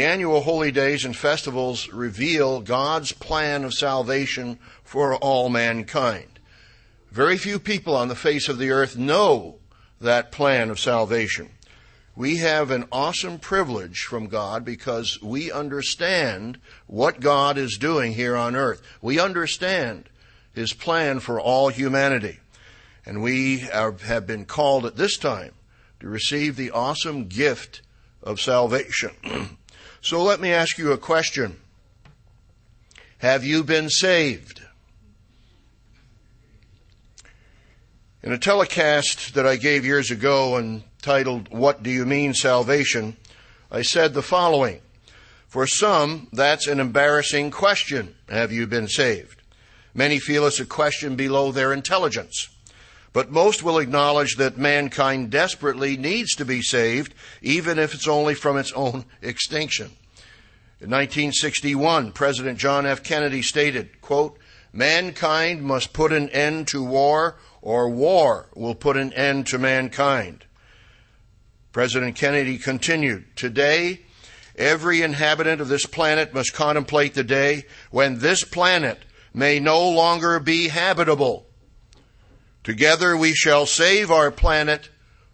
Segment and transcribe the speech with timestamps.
[0.00, 6.38] The annual holy days and festivals reveal God's plan of salvation for all mankind.
[7.10, 9.58] Very few people on the face of the earth know
[10.00, 11.50] that plan of salvation.
[12.16, 16.56] We have an awesome privilege from God because we understand
[16.86, 18.80] what God is doing here on earth.
[19.02, 20.08] We understand
[20.54, 22.38] His plan for all humanity.
[23.04, 25.52] And we have been called at this time
[26.00, 27.82] to receive the awesome gift
[28.22, 29.58] of salvation.
[30.00, 31.58] so let me ask you a question.
[33.18, 34.62] Have you been saved?
[38.22, 43.16] In a telecast that I gave years ago entitled, What Do You Mean Salvation?
[43.70, 44.80] I said the following.
[45.48, 48.14] For some, that's an embarrassing question.
[48.28, 49.42] Have you been saved?
[49.94, 52.48] Many feel it's a question below their intelligence.
[53.12, 58.34] But most will acknowledge that mankind desperately needs to be saved, even if it's only
[58.34, 59.90] from its own extinction.
[60.80, 63.02] In 1961, President John F.
[63.02, 64.38] Kennedy stated, quote,
[64.72, 70.44] Mankind must put an end to war or war will put an end to mankind.
[71.72, 74.00] President Kennedy continued, Today,
[74.56, 79.00] every inhabitant of this planet must contemplate the day when this planet
[79.34, 81.46] may no longer be habitable.
[82.62, 84.90] Together we shall save our planet,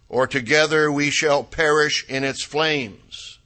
[0.09, 3.39] or together we shall perish in its flames.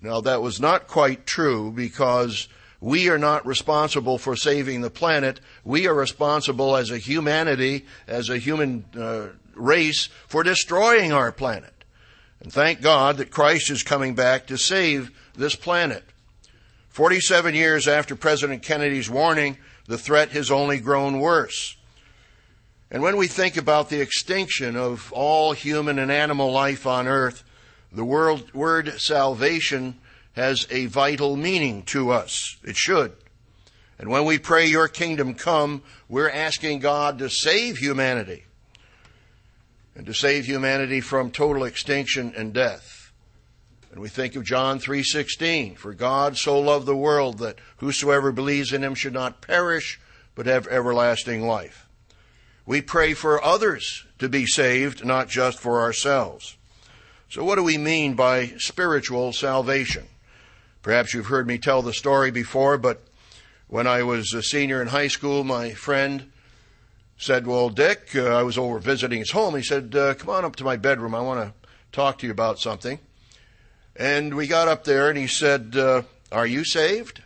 [0.00, 2.48] Now, that was not quite true because
[2.78, 5.40] we are not responsible for saving the planet.
[5.64, 11.72] We are responsible as a humanity, as a human uh, race, for destroying our planet.
[12.40, 16.04] And thank God that Christ is coming back to save this planet.
[16.94, 21.76] 47 years after President Kennedy's warning, the threat has only grown worse.
[22.88, 27.42] And when we think about the extinction of all human and animal life on earth,
[27.90, 29.98] the word salvation
[30.34, 32.58] has a vital meaning to us.
[32.62, 33.12] It should.
[33.98, 38.44] And when we pray, Your kingdom come, we're asking God to save humanity
[39.96, 43.03] and to save humanity from total extinction and death.
[43.94, 48.72] And we think of John 3:16, for God so loved the world that whosoever believes
[48.72, 50.00] in him should not perish
[50.34, 51.86] but have everlasting life.
[52.66, 56.56] We pray for others to be saved, not just for ourselves.
[57.30, 60.08] So what do we mean by spiritual salvation?
[60.82, 63.00] Perhaps you've heard me tell the story before, but
[63.68, 66.32] when I was a senior in high school, my friend
[67.16, 69.54] said, Well, Dick, uh, I was over visiting his home.
[69.54, 71.14] He said, uh, Come on up to my bedroom.
[71.14, 72.98] I want to talk to you about something.
[73.96, 77.22] And we got up there, and he said, uh, Are you saved?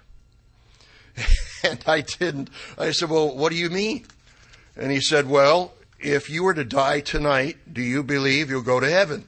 [1.65, 2.51] and I didn't.
[2.77, 4.07] I said, Well, what do you mean?
[4.77, 8.81] And he said, Well, if you were to die tonight, do you believe you'll go
[8.81, 9.27] to heaven?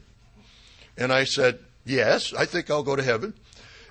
[0.97, 3.35] And I said, Yes, I think I'll go to heaven.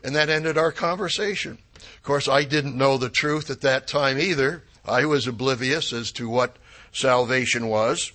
[0.04, 1.58] And that ended our conversation.
[1.76, 4.64] Of course, I didn't know the truth at that time either.
[4.86, 6.56] I was oblivious as to what
[6.92, 8.12] salvation was.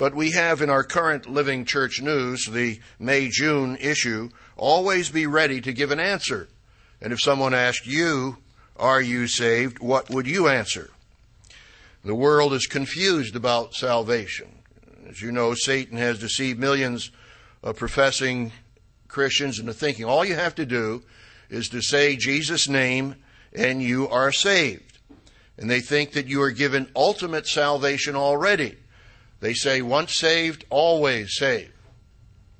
[0.00, 5.26] But we have in our current Living Church News, the May June issue, always be
[5.26, 6.48] ready to give an answer.
[7.02, 8.38] And if someone asked you,
[8.78, 9.78] Are you saved?
[9.78, 10.88] what would you answer?
[12.02, 14.62] The world is confused about salvation.
[15.06, 17.10] As you know, Satan has deceived millions
[17.62, 18.52] of professing
[19.06, 21.02] Christians into thinking all you have to do
[21.50, 23.16] is to say Jesus' name
[23.52, 24.96] and you are saved.
[25.58, 28.78] And they think that you are given ultimate salvation already.
[29.40, 31.72] They say once saved, always saved.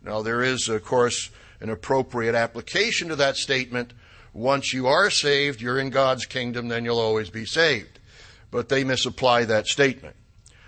[0.02, 1.30] Now there is, of course,
[1.60, 3.92] an appropriate application to that statement.
[4.32, 7.98] Once you are saved, you're in God's kingdom, then you'll always be saved.
[8.50, 10.16] But they misapply that statement.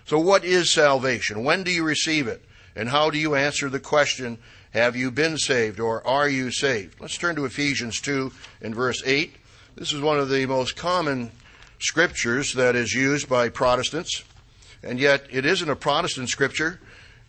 [0.04, 1.44] So what is salvation?
[1.44, 2.44] When do you receive it?
[2.76, 4.38] And how do you answer the question,
[4.72, 7.00] have you been saved or are you saved?
[7.00, 8.32] Let's turn to Ephesians 2
[8.62, 9.34] and verse 8.
[9.76, 11.30] This is one of the most common
[11.78, 14.24] scriptures that is used by Protestants,
[14.82, 16.80] and yet it isn't a Protestant scripture,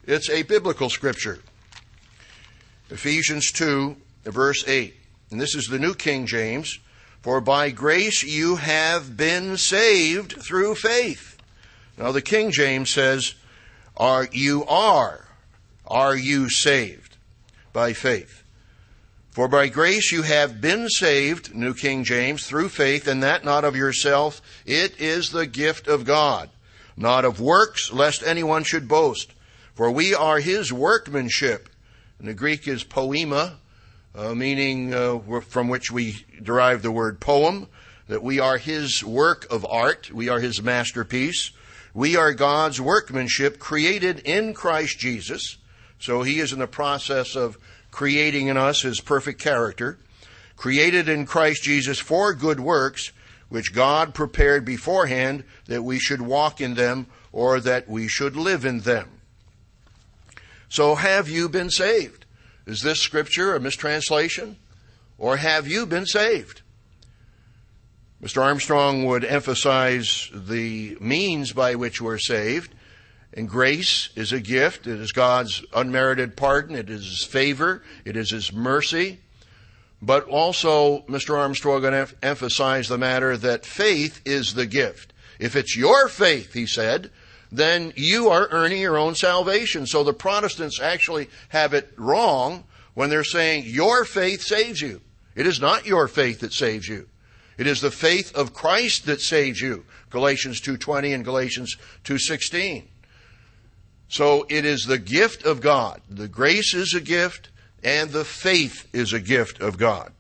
[0.06, 1.40] it's a biblical scripture.
[2.90, 3.96] Ephesians 2,
[4.26, 4.94] verse 8.
[5.32, 6.80] And this is the New King James.
[7.22, 11.38] For by grace you have been saved through faith.
[11.98, 13.36] Now the King James says,
[13.96, 15.26] are you are.
[15.88, 17.14] Are you saved?
[17.74, 18.44] by faith.
[19.32, 23.66] For by grace you have been saved, New King James, through faith, and that not
[23.66, 24.42] of yourself.
[24.64, 26.52] It is the gift of God,
[26.96, 29.34] not of works, lest anyone should boast.
[29.74, 31.70] For we are his workmanship.
[32.20, 33.58] And the Greek is poema,
[34.16, 37.68] uh, meaning uh, from which we derive the word poem,
[38.08, 41.52] that we are his work of art, we are his masterpiece.
[41.96, 45.58] We are God's workmanship created in Christ Jesus
[46.04, 47.58] so he is in the process of
[47.90, 49.98] creating in us his perfect character,
[50.58, 53.14] created in Christ Jesus for good works,
[53.54, 58.66] which God prepared beforehand that we should walk in them or that we should live
[58.66, 59.08] in them.
[60.70, 62.26] So have you been saved?
[62.66, 64.58] Is this scripture a mistranslation?
[65.20, 66.64] Or have you been saved?
[68.24, 68.42] Mr.
[68.42, 72.74] Armstrong would emphasize the means by which we're saved.
[73.36, 74.88] And grace is a gift.
[74.88, 76.76] It is God's unmerited pardon.
[76.76, 77.84] It is His favor.
[78.04, 79.20] It is His mercy.
[80.06, 81.38] But also, Mr.
[81.38, 81.86] Armstrong
[82.22, 85.14] emphasized the matter that faith is the gift.
[85.40, 87.10] If it's your faith, he said,
[87.54, 89.86] then you are earning your own salvation.
[89.86, 92.66] So the Protestants actually have it wrong
[92.96, 95.00] when they're saying your faith saves you.
[95.36, 97.08] It is not your faith that saves you.
[97.58, 99.86] It is the faith of Christ that saves you.
[100.10, 102.90] Galatians 2:20 and Galatians 2:16.
[104.10, 106.02] So it is the gift of God.
[106.10, 107.50] The grace is a gift
[107.84, 110.12] and the faith is a gift of God.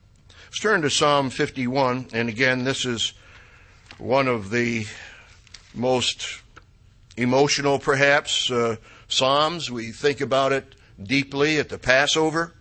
[0.48, 3.13] Let's turn to Psalm 51 and again this is
[3.98, 4.86] one of the
[5.74, 6.42] most
[7.18, 8.77] emotional, perhaps, uh,
[9.07, 9.69] Psalms.
[9.69, 12.54] We think about it deeply at the Passover.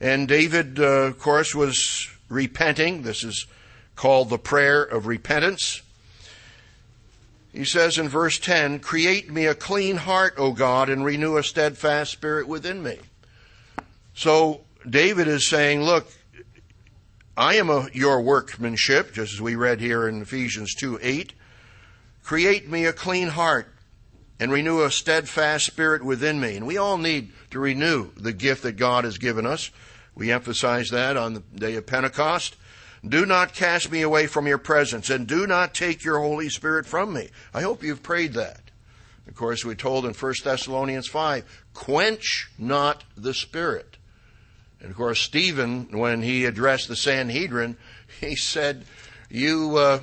[0.00, 3.02] And David, uh, of course, was repenting.
[3.02, 3.46] This is
[3.94, 5.82] called the prayer of repentance.
[7.52, 11.42] He says in verse 10, Create me a clean heart, O God, and renew a
[11.42, 12.98] steadfast spirit within me.
[14.16, 16.10] So David is saying, Look,
[17.36, 21.34] I am a, your workmanship, just as we read here in Ephesians 2 8.
[22.22, 23.72] Create me a clean heart
[24.40, 26.56] and renew a steadfast spirit within me.
[26.56, 29.70] And we all need to renew the gift that God has given us.
[30.14, 32.56] We emphasize that on the day of Pentecost.
[33.06, 36.86] Do not cast me away from your presence and do not take your Holy Spirit
[36.86, 37.28] from me.
[37.52, 38.62] I hope you've prayed that.
[39.28, 43.95] Of course, we told in 1 Thessalonians 5, quench not the Spirit.
[44.80, 47.76] And of course, Stephen, when he addressed the Sanhedrin,
[48.20, 48.84] he said,
[49.30, 50.00] You uh,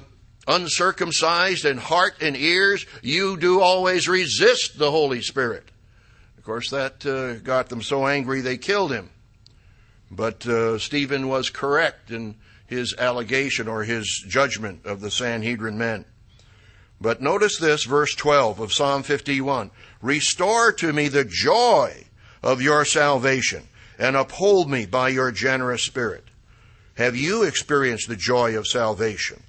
[0.47, 5.69] uncircumcised in heart and ears, you do always resist the Holy Spirit.
[6.37, 9.09] Of course, that uh, got them so angry they killed him.
[10.11, 12.35] But uh, Stephen was correct in
[12.67, 16.05] his allegation or his judgment of the Sanhedrin men.
[16.99, 19.71] But notice this, verse 12 of Psalm 51
[20.01, 22.05] Restore to me the joy
[22.41, 23.67] of your salvation
[24.03, 26.25] and uphold me by your generous spirit.
[26.95, 29.41] Have you experienced the joy of salvation?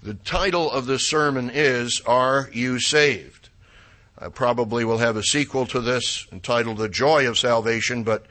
[0.00, 3.48] The title of this sermon is Are You Saved?
[4.16, 8.26] I probably will have a sequel to this entitled The Joy of Salvation, but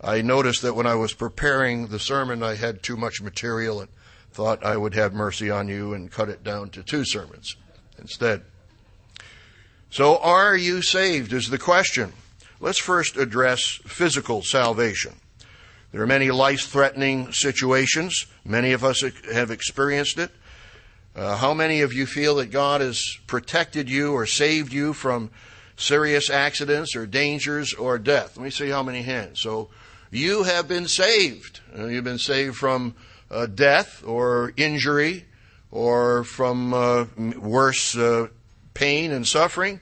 [0.00, 3.88] I noticed that when I was preparing the sermon, I had too much material and
[4.30, 7.56] thought I would have mercy on you and cut it down to two sermons
[7.98, 8.42] instead.
[9.90, 12.12] So, are you saved is the question.
[12.62, 15.14] Let's first address physical salvation.
[15.90, 18.26] There are many life threatening situations.
[18.44, 20.30] Many of us have experienced it.
[21.16, 25.32] Uh, how many of you feel that God has protected you or saved you from
[25.76, 28.36] serious accidents or dangers or death?
[28.36, 29.40] Let me see how many hands.
[29.40, 29.68] So
[30.12, 31.58] you have been saved.
[31.76, 32.94] Uh, you've been saved from
[33.28, 35.24] uh, death or injury
[35.72, 37.06] or from uh,
[37.40, 38.28] worse uh,
[38.72, 39.80] pain and suffering.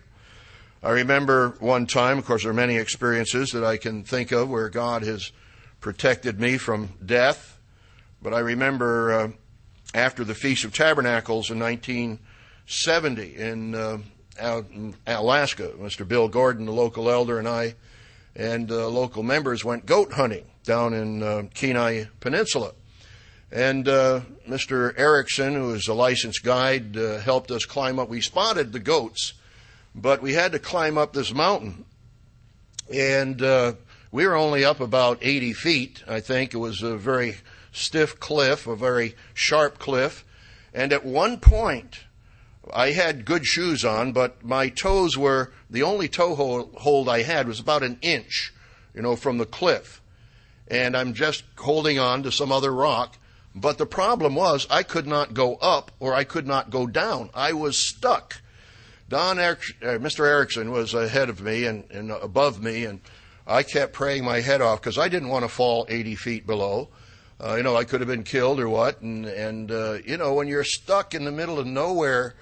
[0.82, 4.48] I remember one time, of course, there are many experiences that I can think of
[4.48, 5.30] where God has
[5.80, 7.58] protected me from death,
[8.22, 9.28] but I remember uh,
[9.94, 13.98] after the Feast of Tabernacles in 1970 in, uh,
[14.40, 15.72] in Alaska.
[15.78, 16.08] Mr.
[16.08, 17.74] Bill Gordon, the local elder, and I
[18.34, 22.72] and uh, local members went goat hunting down in uh, Kenai Peninsula.
[23.52, 24.96] And uh, Mr.
[24.96, 28.08] Erickson, who is a licensed guide, uh, helped us climb up.
[28.08, 29.34] We spotted the goats,
[29.94, 31.84] but we had to climb up this mountain.
[32.92, 33.74] And uh,
[34.10, 36.54] we were only up about 80 feet, I think.
[36.54, 37.36] It was a very
[37.72, 40.24] stiff cliff, a very sharp cliff.
[40.74, 42.00] And at one point,
[42.72, 47.48] I had good shoes on, but my toes were the only toe hold I had
[47.48, 48.52] was about an inch,
[48.94, 50.00] you know, from the cliff.
[50.68, 53.16] And I'm just holding on to some other rock.
[53.54, 57.30] But the problem was I could not go up or I could not go down.
[57.34, 58.40] I was stuck.
[59.10, 60.24] Don, uh, Mr.
[60.24, 63.00] Erickson was ahead of me and, and above me, and
[63.44, 66.90] I kept praying my head off because I didn't want to fall 80 feet below.
[67.42, 69.00] Uh, you know, I could have been killed or what.
[69.00, 72.36] And, and uh, you know, when you're stuck in the middle of nowhere,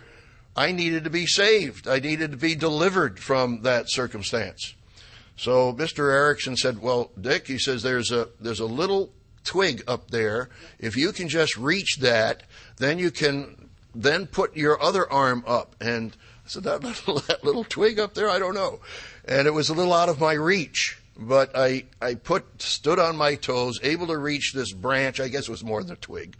[0.54, 1.88] I needed to be saved.
[1.88, 4.74] I needed to be delivered from that circumstance.
[5.36, 6.12] So Mr.
[6.12, 9.10] Erickson said, "Well, Dick," he says, "there's a there's a little
[9.42, 10.50] twig up there.
[10.78, 12.42] If you can just reach that,
[12.76, 16.14] then you can then put your other arm up." And
[16.50, 18.80] said, "That little, that little twig up there, I don't know."
[19.26, 20.98] And it was a little out of my reach.
[21.18, 25.48] but I, I put, stood on my toes, able to reach this branch, I guess
[25.48, 26.36] it was more than a twig,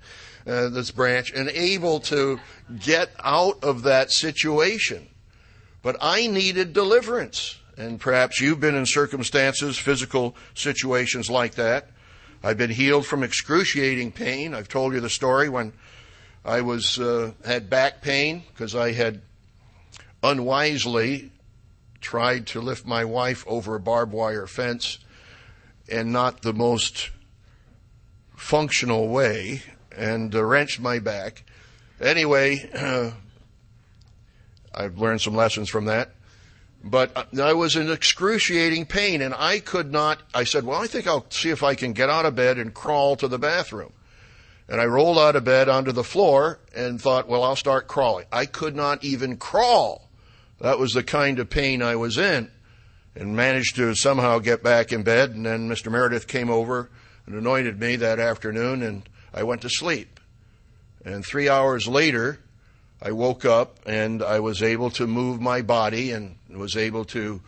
[0.47, 2.39] uh, this branch, and able to
[2.79, 5.09] get out of that situation.
[5.83, 7.59] But I needed deliverance.
[7.77, 11.91] And perhaps you've been in circumstances, physical situations like that.
[12.43, 14.55] I've been healed from excruciating pain.
[14.55, 15.73] I've told you the story when
[16.45, 19.23] I was uh, had back pain because I had
[20.23, 21.31] unwisely
[22.01, 24.99] tried to lift my wife over a barbed wire fence
[25.91, 27.11] and not the most
[28.37, 29.63] functional way
[29.97, 31.45] and uh, wrenched my back.
[32.01, 33.11] Anyway, uh,
[34.75, 36.11] I've learned some lessons from that.
[36.85, 41.09] But I was in excruciating pain and I could not, I said, well, I think
[41.09, 43.93] I'll see if I can get out of bed and crawl to the bathroom.
[44.69, 48.27] And I rolled out of bed onto the floor and thought, well, I'll start crawling.
[48.31, 50.08] I could not even crawl.
[50.61, 52.51] That was the kind of pain I was in
[53.15, 55.31] and managed to somehow get back in bed.
[55.31, 55.91] And then Mr.
[55.91, 56.91] Meredith came over
[57.27, 60.21] and anointed me that afternoon and I went to sleep.
[61.05, 62.41] And three hours later,
[63.01, 67.41] I woke up and I was able to move my body and was able to,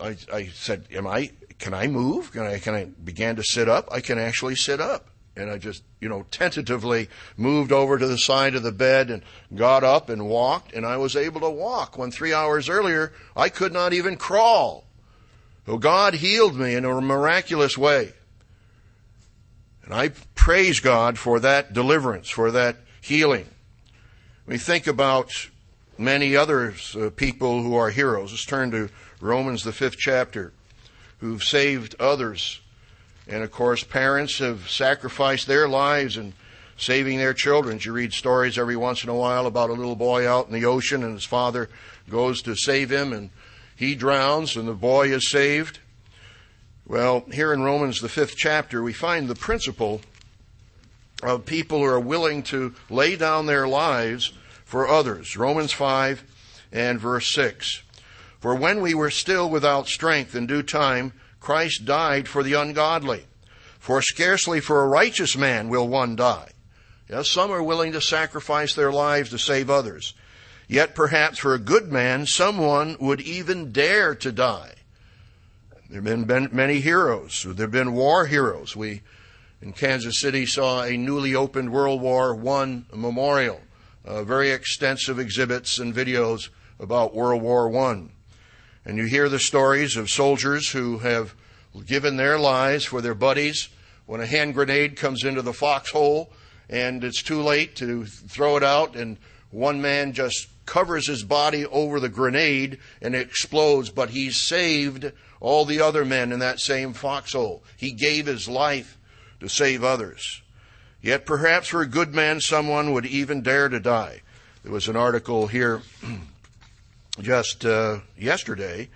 [0.00, 2.32] I, I said, am I, can I move?
[2.32, 3.88] Can I, can I began to sit up?
[3.92, 5.08] I can actually sit up.
[5.34, 9.22] And I just, you know, tentatively moved over to the side of the bed and
[9.54, 13.48] got up and walked, and I was able to walk when three hours earlier I
[13.48, 14.84] could not even crawl.
[15.66, 18.12] So God healed me in a miraculous way.
[19.84, 23.46] And I praise God for that deliverance, for that healing.
[24.46, 25.30] We think about
[25.96, 28.32] many others, uh, people who are heroes.
[28.32, 30.52] Let's turn to Romans, the fifth chapter,
[31.18, 32.60] who've saved others
[33.28, 36.34] and of course, parents have sacrificed their lives in
[36.76, 37.78] saving their children.
[37.80, 40.64] You read stories every once in a while about a little boy out in the
[40.64, 41.68] ocean and his father
[42.10, 43.30] goes to save him and
[43.76, 45.78] he drowns and the boy is saved.
[46.86, 50.00] Well, here in Romans, the fifth chapter, we find the principle
[51.22, 54.32] of people who are willing to lay down their lives
[54.64, 55.36] for others.
[55.36, 56.24] Romans 5
[56.72, 57.82] and verse 6.
[58.40, 61.12] For when we were still without strength in due time,
[61.42, 63.26] Christ died for the ungodly.
[63.80, 66.52] For scarcely for a righteous man will one die.
[67.10, 70.14] Yes, some are willing to sacrifice their lives to save others.
[70.68, 74.74] Yet perhaps for a good man, someone would even dare to die.
[75.90, 77.42] There have been many heroes.
[77.42, 78.76] There have been war heroes.
[78.76, 79.02] We
[79.60, 83.60] in Kansas City saw a newly opened World War I memorial,
[84.04, 88.11] uh, very extensive exhibits and videos about World War I.
[88.84, 91.34] And you hear the stories of soldiers who have
[91.86, 93.68] given their lives for their buddies
[94.06, 96.32] when a hand grenade comes into the foxhole
[96.68, 99.18] and it's too late to throw it out and
[99.50, 105.12] one man just covers his body over the grenade and it explodes, but he's saved
[105.40, 107.62] all the other men in that same foxhole.
[107.76, 108.98] He gave his life
[109.40, 110.42] to save others.
[111.00, 114.22] Yet perhaps for a good man, someone would even dare to die.
[114.62, 115.82] There was an article here
[117.20, 118.88] just uh, yesterday.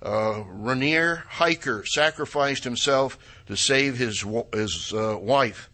[0.00, 5.68] Uh, Rainier hiker sacrificed himself to save his his uh, wife.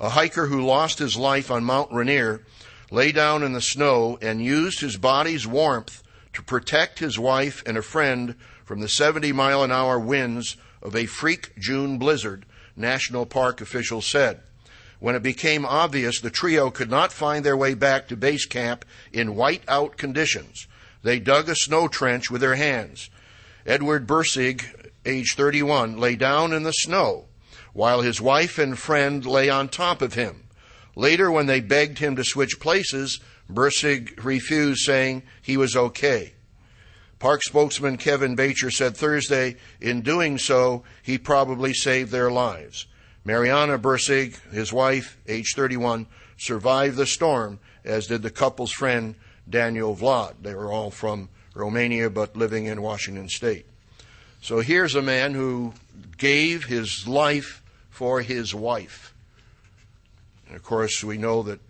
[0.00, 2.42] A hiker who lost his life on Mount Rainier
[2.90, 7.76] lay down in the snow and used his body's warmth to protect his wife and
[7.76, 8.34] a friend
[8.64, 12.44] from the 70 mile an hour winds of a freak June blizzard,
[12.76, 14.40] National Park officials said.
[14.98, 18.84] When it became obvious the trio could not find their way back to base camp
[19.12, 20.66] in white-out conditions,
[21.02, 23.10] they dug a snow trench with their hands.
[23.64, 24.64] Edward Bursig,
[25.04, 27.26] age 31, lay down in the snow
[27.76, 30.44] while his wife and friend lay on top of him.
[30.94, 33.20] Later, when they begged him to switch places,
[33.52, 36.32] Bursig refused, saying he was okay.
[37.18, 42.86] Park spokesman Kevin Bacher said Thursday, in doing so, he probably saved their lives.
[43.26, 46.06] Mariana Bursig, his wife, age 31,
[46.38, 49.16] survived the storm, as did the couple's friend
[49.48, 50.34] Daniel Vlad.
[50.42, 53.66] They were all from Romania but living in Washington state.
[54.42, 55.74] So here's a man who
[56.16, 59.14] gave his life for his wife.
[60.46, 61.60] And of course, we know that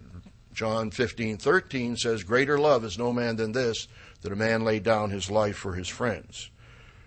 [0.52, 3.88] John 15:13 says, "Greater love is no man than this,
[4.22, 6.50] that a man lay down his life for his friends."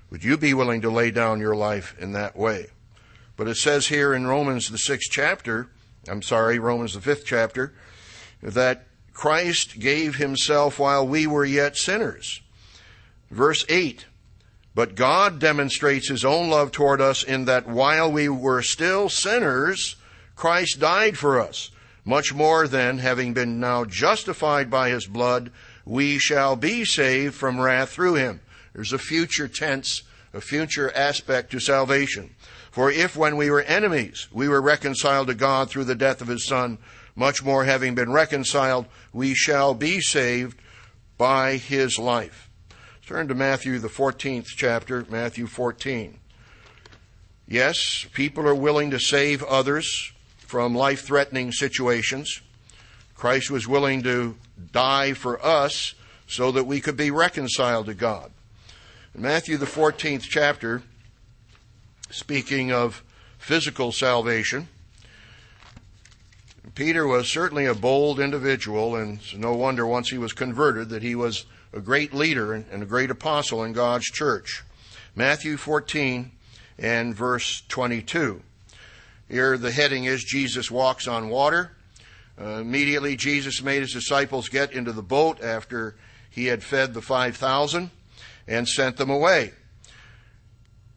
[0.09, 2.67] Would you be willing to lay down your life in that way?
[3.35, 5.69] But it says here in Romans the 6th chapter,
[6.07, 7.73] I'm sorry, Romans the 5th chapter,
[8.41, 8.87] that
[9.19, 12.39] Christ gave himself while we were yet sinners.
[13.29, 14.05] Verse 8
[14.73, 19.97] But God demonstrates his own love toward us in that while we were still sinners,
[20.37, 21.69] Christ died for us.
[22.05, 25.51] Much more than, having been now justified by his blood,
[25.83, 28.39] we shall be saved from wrath through him.
[28.71, 32.29] There's a future tense a future aspect to salvation.
[32.71, 36.27] For if when we were enemies, we were reconciled to God through the death of
[36.27, 36.77] his Son,
[37.19, 40.57] much more having been reconciled, we shall be saved
[41.17, 42.49] by his life.
[43.05, 46.17] Turn to Matthew, the 14th chapter, Matthew 14.
[47.45, 52.41] Yes, people are willing to save others from life threatening situations.
[53.15, 54.37] Christ was willing to
[54.71, 55.95] die for us
[56.25, 58.31] so that we could be reconciled to God.
[59.13, 60.83] In Matthew, the 14th chapter,
[62.11, 63.03] speaking of
[63.37, 64.69] physical salvation,
[66.75, 71.01] Peter was certainly a bold individual, and it's no wonder once he was converted that
[71.01, 74.63] he was a great leader and a great apostle in God's church.
[75.15, 76.31] Matthew 14
[76.77, 78.41] and verse 22.
[79.29, 81.71] Here the heading is Jesus walks on water.
[82.39, 85.95] Uh, immediately, Jesus made his disciples get into the boat after
[86.29, 87.91] he had fed the 5,000
[88.47, 89.51] and sent them away.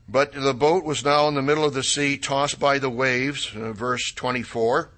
[0.09, 3.50] But the boat was now in the middle of the sea, tossed by the waves,
[3.57, 4.91] uh, verse 24.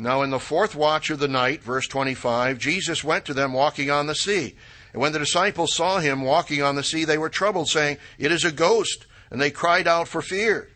[0.00, 3.90] Now, in the fourth watch of the night, verse 25, Jesus went to them walking
[3.90, 4.56] on the sea.
[4.92, 8.32] And when the disciples saw him walking on the sea, they were troubled, saying, It
[8.32, 9.06] is a ghost.
[9.30, 10.68] And they cried out for fear.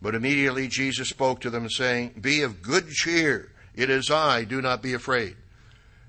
[0.00, 3.50] But immediately Jesus spoke to them, saying, Be of good cheer.
[3.74, 4.44] It is I.
[4.44, 5.36] Do not be afraid.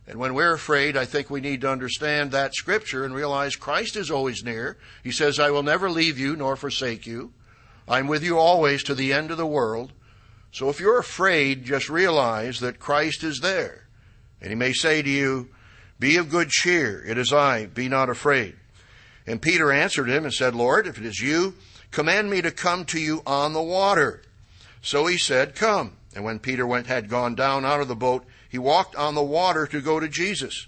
[0.08, 3.96] And when we're afraid, I think we need to understand that scripture and realize Christ
[3.96, 4.78] is always near.
[5.04, 7.34] He says, I will never leave you nor forsake you.
[7.88, 9.94] I'm with you always to the end of the world.
[10.52, 13.88] So if you're afraid, just realize that Christ is there.
[14.42, 15.50] And he may say to you,
[16.00, 17.04] Be of good cheer.
[17.06, 17.68] It is I.
[17.68, 18.56] Be not afraid.
[19.26, 21.56] And Peter answered him and said, Lord, if it is you,
[21.92, 24.24] command me to come to you on the water.
[24.82, 25.98] So he said, Come.
[26.14, 29.24] And when Peter went, had gone down out of the boat, he walked on the
[29.24, 30.68] water to go to Jesus.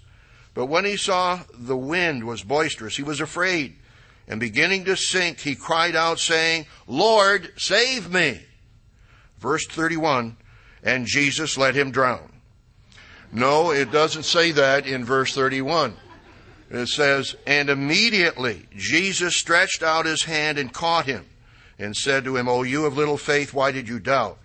[0.54, 3.76] But when he saw the wind was boisterous, he was afraid.
[4.26, 8.40] And beginning to sink, he cried out, saying, Lord, save me.
[9.44, 10.38] Verse 31,
[10.82, 12.32] and Jesus let him drown.
[13.30, 15.94] No, it doesn't say that in verse 31.
[16.70, 21.26] It says, And immediately Jesus stretched out his hand and caught him
[21.78, 24.38] and said to him, O you of little faith, why did you doubt?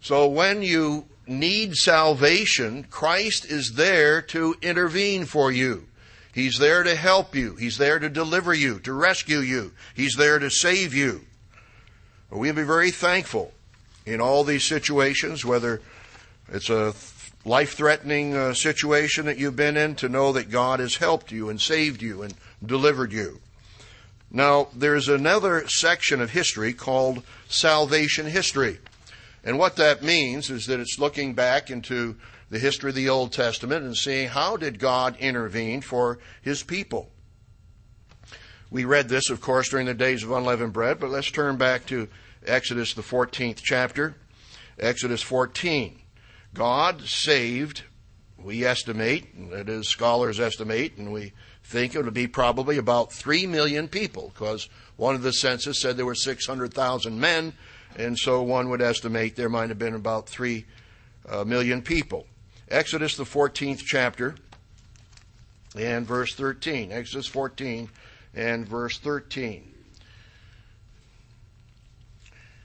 [0.00, 5.86] So when you need salvation, Christ is there to intervene for you.
[6.34, 7.54] He's there to help you.
[7.54, 9.70] He's there to deliver you, to rescue you.
[9.94, 11.20] He's there to save you.
[12.28, 13.52] We'll be very thankful
[14.06, 15.80] in all these situations, whether
[16.48, 16.94] it's a
[17.44, 21.48] life threatening uh, situation that you've been in, to know that God has helped you
[21.48, 22.34] and saved you and
[22.64, 23.40] delivered you.
[24.30, 28.78] Now, there's another section of history called salvation history.
[29.42, 32.16] And what that means is that it's looking back into
[32.50, 37.10] the history of the Old Testament and seeing how did God intervene for his people.
[38.70, 41.86] We read this, of course, during the days of unleavened bread, but let's turn back
[41.86, 42.08] to
[42.46, 44.16] Exodus, the 14th chapter.
[44.78, 46.00] Exodus 14.
[46.54, 47.84] God saved,
[48.38, 53.46] we estimate, that is, scholars estimate, and we think it would be probably about 3
[53.46, 57.52] million people, because one of the census said there were 600,000 men
[57.96, 60.64] and so one would estimate there might have been about 3
[61.28, 62.26] uh, million people.
[62.68, 64.36] Exodus, the 14th chapter,
[65.76, 66.92] and verse 13.
[66.92, 67.88] Exodus 14
[68.34, 69.69] and verse 13.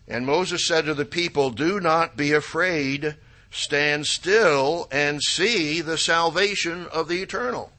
[0.08, 3.16] And Moses said to the people, Do not be afraid,
[3.50, 7.72] stand still and see the salvation of the eternal.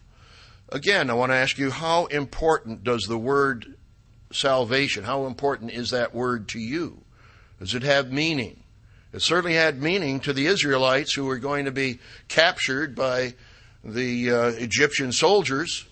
[0.71, 3.77] Again, I want to ask you, how important does the word
[4.33, 7.03] salvation, how important is that word to you?
[7.61, 8.63] Does it have meaning?
[9.13, 13.35] It certainly had meaning to the Israelites who were going to be captured by
[13.85, 15.87] the uh, Egyptian soldiers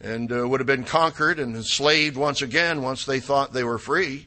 [0.00, 3.78] and uh, would have been conquered and enslaved once again once they thought they were
[3.78, 4.26] free.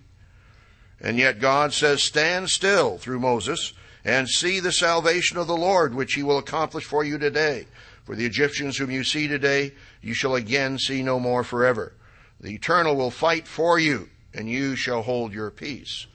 [1.06, 5.94] And yet God says, Stand still through Moses and see the salvation of the Lord,
[5.94, 7.68] which he will accomplish for you today.
[8.06, 11.94] For the Egyptians whom you see today, you shall again see no more forever.
[12.42, 16.08] The Eternal will fight for you, and you shall hold your peace.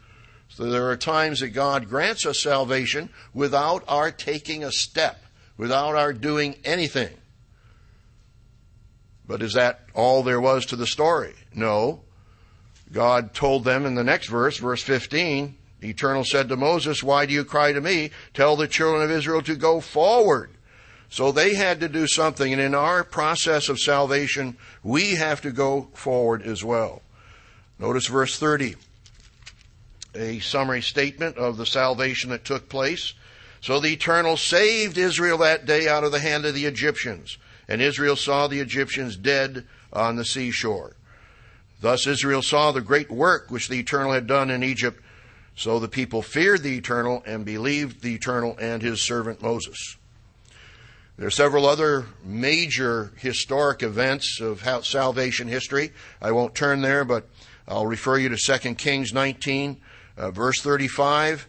[0.48, 5.22] So there are times that God grants us salvation without our taking a step,
[5.56, 7.16] without our doing anything.
[9.24, 11.34] But is that all there was to the story?
[11.54, 12.00] No.
[12.92, 17.24] God told them in the next verse, verse 15, the Eternal said to Moses, Why
[17.26, 18.10] do you cry to me?
[18.34, 20.50] Tell the children of Israel to go forward.
[21.08, 25.50] So they had to do something, and in our process of salvation, we have to
[25.50, 27.02] go forward as well.
[27.78, 28.76] Notice verse 30
[30.14, 33.14] a summary statement of the salvation that took place.
[33.60, 37.80] So the Eternal saved Israel that day out of the hand of the Egyptians, and
[37.80, 40.96] Israel saw the Egyptians dead on the seashore.
[41.80, 45.02] Thus Israel saw the great work which the Eternal had done in Egypt.
[45.56, 49.96] So the people feared the Eternal and believed the Eternal and his servant Moses.
[51.16, 55.92] There are several other major historic events of salvation history.
[56.20, 57.28] I won't turn there, but
[57.68, 59.80] I'll refer you to 2 Kings 19,
[60.16, 61.46] uh, verse 35.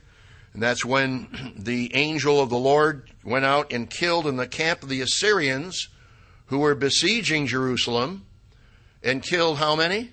[0.53, 4.83] And that's when the angel of the Lord went out and killed in the camp
[4.83, 5.87] of the Assyrians
[6.47, 8.25] who were besieging Jerusalem
[9.01, 10.11] and killed how many?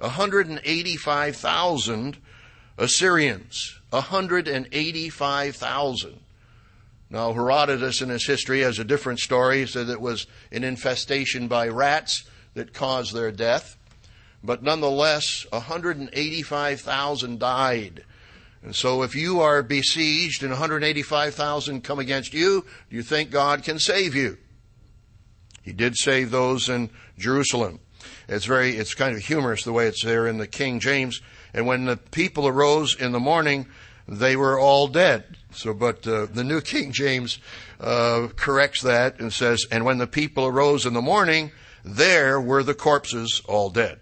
[0.00, 2.16] 185,000
[2.78, 3.80] Assyrians.
[3.90, 6.20] 185,000.
[7.10, 9.58] Now, Herodotus in his history has a different story.
[9.60, 13.76] He said it was an infestation by rats that caused their death.
[14.42, 18.04] But nonetheless, 185,000 died.
[18.62, 23.64] And so if you are besieged and 185,000 come against you, do you think God
[23.64, 24.38] can save you?
[25.62, 27.80] He did save those in Jerusalem.
[28.30, 31.20] It's very, it's kind of humorous the way it's there in the King James.
[31.52, 33.66] And when the people arose in the morning,
[34.06, 35.36] they were all dead.
[35.52, 37.40] So, but uh, the New King James
[37.80, 41.50] uh, corrects that and says, and when the people arose in the morning,
[41.84, 43.98] there were the corpses all dead.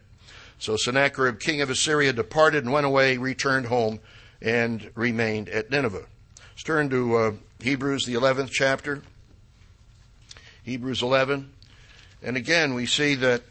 [0.59, 3.99] So Sennacherib, king of Assyria, departed and went away, returned home,
[4.43, 6.05] and remained at Nineveh.
[6.51, 9.03] Let's turn to uh, Hebrews, the 11th chapter.
[10.65, 11.51] Hebrews 11.
[12.23, 13.43] And again, we see that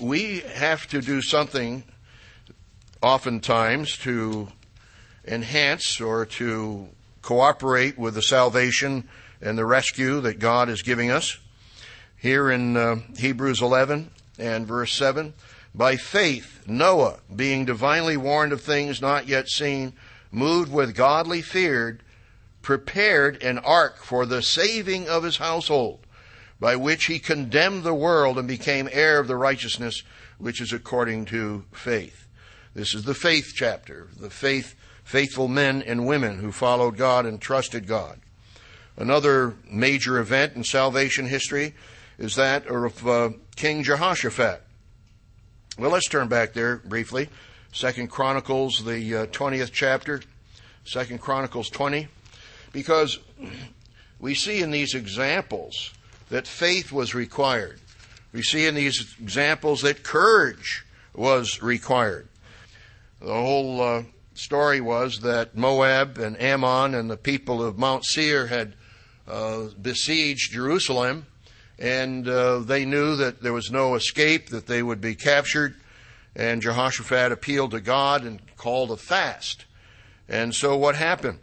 [0.00, 1.84] we have to do something
[3.00, 4.48] oftentimes to
[5.26, 6.88] enhance or to
[7.22, 9.08] cooperate with the salvation
[9.40, 11.38] and the rescue that God is giving us.
[12.16, 15.34] Here in uh, Hebrews 11 and verse 7,
[15.74, 19.92] by faith, Noah, being divinely warned of things not yet seen,
[20.30, 21.98] moved with godly fear,
[22.62, 26.03] prepared an ark for the saving of his household
[26.64, 30.02] by which he condemned the world and became heir of the righteousness
[30.38, 32.26] which is according to faith.
[32.72, 34.74] This is the faith chapter, the faith,
[35.04, 38.18] faithful men and women who followed God and trusted God.
[38.96, 41.74] Another major event in salvation history
[42.16, 44.62] is that of uh, King Jehoshaphat.
[45.78, 47.28] Well, let's turn back there briefly.
[47.74, 50.22] Second Chronicles, the uh, 20th chapter.
[50.86, 52.08] Second Chronicles 20.
[52.72, 53.18] Because
[54.18, 55.90] we see in these examples
[56.34, 57.78] that faith was required.
[58.32, 62.26] We see in these examples that courage was required.
[63.20, 64.02] The whole uh,
[64.34, 68.74] story was that Moab and Ammon and the people of Mount Seir had
[69.28, 71.26] uh, besieged Jerusalem,
[71.78, 75.76] and uh, they knew that there was no escape, that they would be captured.
[76.34, 79.66] And Jehoshaphat appealed to God and called a fast.
[80.28, 81.38] And so what happened?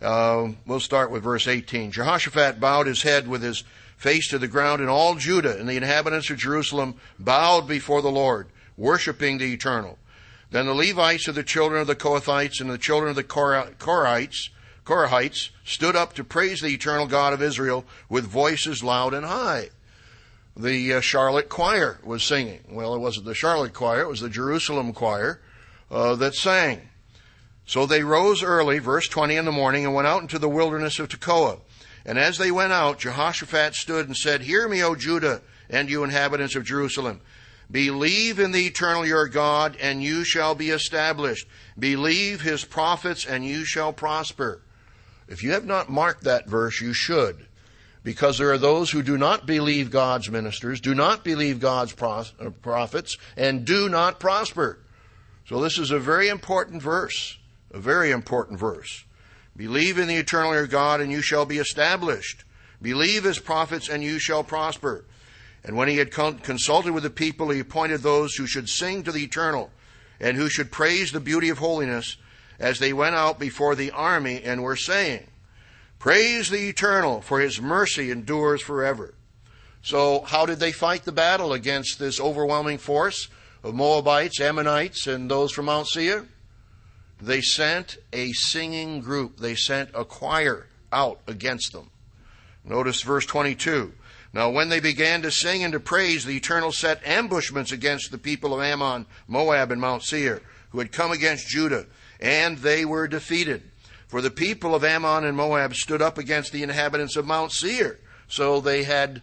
[0.00, 1.92] Uh, we'll start with verse 18.
[1.92, 3.62] Jehoshaphat bowed his head with his
[4.02, 8.10] face to the ground, and all Judah and the inhabitants of Jerusalem bowed before the
[8.10, 9.96] Lord, worshiping the Eternal.
[10.50, 14.48] Then the Levites of the children of the Kohathites and the children of the Korahites,
[14.84, 19.70] Korahites stood up to praise the eternal God of Israel with voices loud and high.
[20.56, 22.64] The uh, Charlotte Choir was singing.
[22.68, 25.40] Well, it wasn't the Charlotte Choir, it was the Jerusalem Choir
[25.92, 26.88] uh, that sang.
[27.64, 30.98] So they rose early, verse 20 in the morning, and went out into the wilderness
[30.98, 31.60] of Tekoa.
[32.04, 36.04] And as they went out, Jehoshaphat stood and said, Hear me, O Judah, and you
[36.04, 37.20] inhabitants of Jerusalem.
[37.70, 41.46] Believe in the eternal your God, and you shall be established.
[41.78, 44.60] Believe his prophets, and you shall prosper.
[45.28, 47.46] If you have not marked that verse, you should.
[48.04, 52.50] Because there are those who do not believe God's ministers, do not believe God's uh,
[52.60, 54.80] prophets, and do not prosper.
[55.46, 57.38] So this is a very important verse.
[57.72, 59.04] A very important verse.
[59.62, 62.42] Believe in the eternal your God, and you shall be established.
[62.82, 65.04] Believe his prophets, and you shall prosper.
[65.62, 69.12] And when he had consulted with the people, he appointed those who should sing to
[69.12, 69.70] the eternal,
[70.18, 72.16] and who should praise the beauty of holiness,
[72.58, 75.28] as they went out before the army and were saying,
[76.00, 79.14] Praise the eternal, for his mercy endures forever.
[79.80, 83.28] So, how did they fight the battle against this overwhelming force
[83.62, 86.26] of Moabites, Ammonites, and those from Mount Seir?
[87.22, 91.88] They sent a singing group, they sent a choir out against them.
[92.64, 93.92] Notice verse 22.
[94.32, 98.18] Now, when they began to sing and to praise, the Eternal set ambushments against the
[98.18, 101.86] people of Ammon, Moab, and Mount Seir, who had come against Judah,
[102.18, 103.62] and they were defeated.
[104.08, 108.00] For the people of Ammon and Moab stood up against the inhabitants of Mount Seir.
[108.26, 109.22] So they had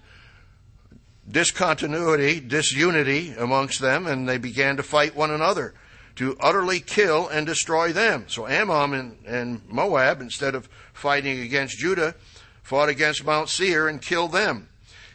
[1.29, 5.73] discontinuity, disunity amongst them, and they began to fight one another
[6.19, 8.25] to utterly kill and destroy them.
[8.27, 12.13] So Ammon and, and Moab, instead of fighting against Judah,
[12.61, 14.67] fought against Mount Seir and killed them.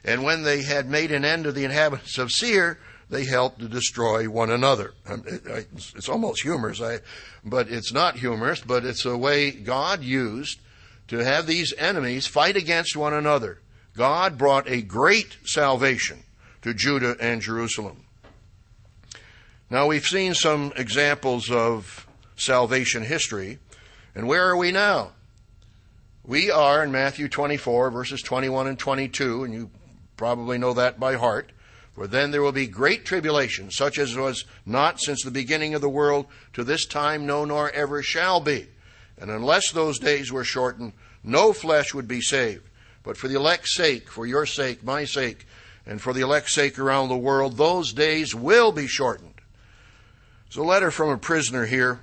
[0.02, 2.78] And when they had made an end of the inhabitants of Seir,
[3.10, 4.94] they helped to destroy one another.
[5.06, 6.80] Um, it's almost humorous,
[7.44, 10.58] but it's not humorous, but it's a way God used
[11.08, 13.60] to have these enemies fight against one another.
[13.94, 16.24] God brought a great salvation
[16.62, 18.03] to Judah and Jerusalem.
[19.70, 23.58] Now we've seen some examples of salvation history,
[24.14, 25.12] and where are we now?
[26.22, 29.70] We are in Matthew 24, verses 21 and 22, and you
[30.18, 31.50] probably know that by heart.
[31.94, 35.80] For then there will be great tribulation, such as was not since the beginning of
[35.80, 38.66] the world to this time, no, nor ever shall be.
[39.18, 42.68] And unless those days were shortened, no flesh would be saved.
[43.02, 45.46] But for the elect's sake, for your sake, my sake,
[45.86, 49.33] and for the elect's sake around the world, those days will be shortened.
[50.46, 52.00] It's a letter from a prisoner here,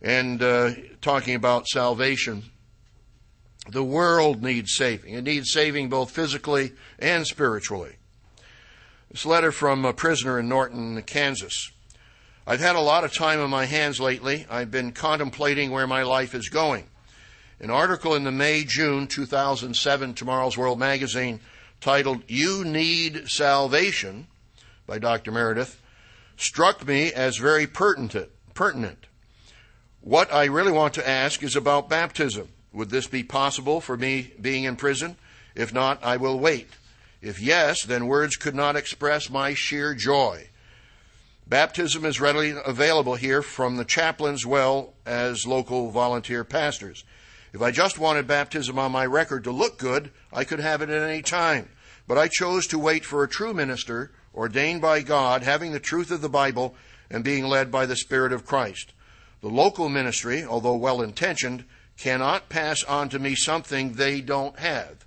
[0.00, 2.44] and uh, talking about salvation.
[3.70, 5.14] The world needs saving.
[5.14, 7.96] It needs saving both physically and spiritually.
[9.10, 11.70] This letter from a prisoner in Norton, Kansas.
[12.46, 14.46] I've had a lot of time on my hands lately.
[14.48, 16.86] I've been contemplating where my life is going.
[17.60, 21.40] An article in the May June 2007 Tomorrow's World magazine
[21.80, 24.26] titled You Need Salvation
[24.86, 25.30] by Dr.
[25.30, 25.79] Meredith
[26.40, 28.30] struck me as very pertinent.
[28.54, 29.06] pertinent.
[30.00, 32.48] What I really want to ask is about baptism.
[32.72, 35.16] Would this be possible for me being in prison?
[35.54, 36.70] If not, I will wait.
[37.20, 40.48] If yes, then words could not express my sheer joy.
[41.46, 47.04] Baptism is readily available here from the chaplains well as local volunteer pastors.
[47.52, 50.88] If I just wanted baptism on my record to look good, I could have it
[50.88, 51.68] at any time.
[52.06, 56.10] But I chose to wait for a true minister, ordained by God, having the truth
[56.10, 56.74] of the Bible,
[57.10, 58.92] and being led by the Spirit of Christ.
[59.40, 61.64] The local ministry, although well intentioned,
[61.96, 65.04] cannot pass on to me something they don't have.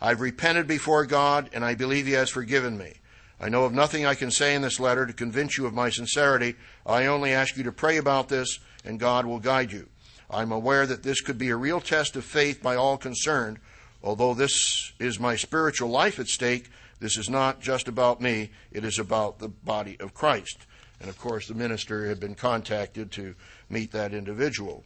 [0.00, 2.94] I've repented before God, and I believe He has forgiven me.
[3.40, 5.88] I know of nothing I can say in this letter to convince you of my
[5.88, 6.56] sincerity.
[6.86, 9.88] I only ask you to pray about this, and God will guide you.
[10.30, 13.58] I'm aware that this could be a real test of faith by all concerned.
[14.02, 16.70] Although this is my spiritual life at stake,
[17.00, 20.66] this is not just about me, it is about the body of Christ.
[21.00, 23.34] And of course, the minister had been contacted to
[23.70, 24.84] meet that individual.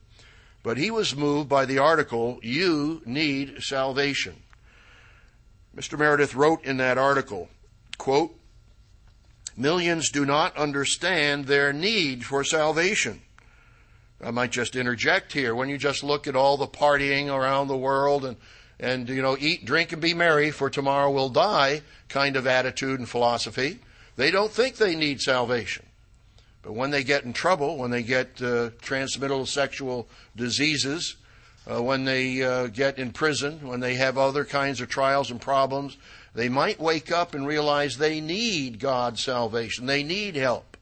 [0.62, 4.36] But he was moved by the article, You Need Salvation.
[5.76, 5.98] Mr.
[5.98, 7.48] Meredith wrote in that article,
[7.98, 8.38] quote,
[9.56, 13.22] Millions do not understand their need for salvation.
[14.22, 15.54] I might just interject here.
[15.54, 18.36] When you just look at all the partying around the world and,
[18.80, 22.98] and you know, eat, drink, and be merry, for tomorrow we'll die kind of attitude
[22.98, 23.78] and philosophy,
[24.16, 25.86] they don't think they need salvation.
[26.62, 31.16] But when they get in trouble, when they get uh, transmittable sexual diseases,
[31.70, 35.40] uh, when they uh, get in prison, when they have other kinds of trials and
[35.40, 35.96] problems,
[36.34, 39.86] they might wake up and realize they need God's salvation.
[39.86, 40.76] They need help.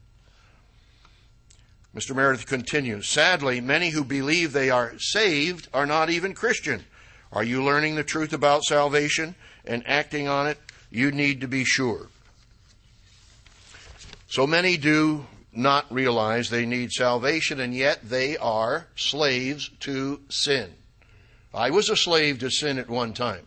[1.95, 2.17] Mr.
[2.17, 6.85] Meredith continues Sadly, many who believe they are saved are not even Christian.
[7.33, 10.59] Are you learning the truth about salvation and acting on it?
[10.91, 12.09] You need to be sure.
[14.29, 20.75] So many do not realize they need salvation, and yet they are slaves to sin.
[21.55, 23.47] I was a slave to sin at one time.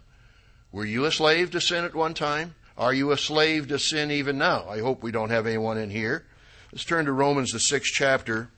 [0.72, 2.56] Were you a slave to sin at one time?
[2.78, 4.68] Are you a slave to sin even now?
[4.68, 6.26] I hope we don't have anyone in here.
[6.72, 8.50] Let's turn to Romans, the sixth chapter,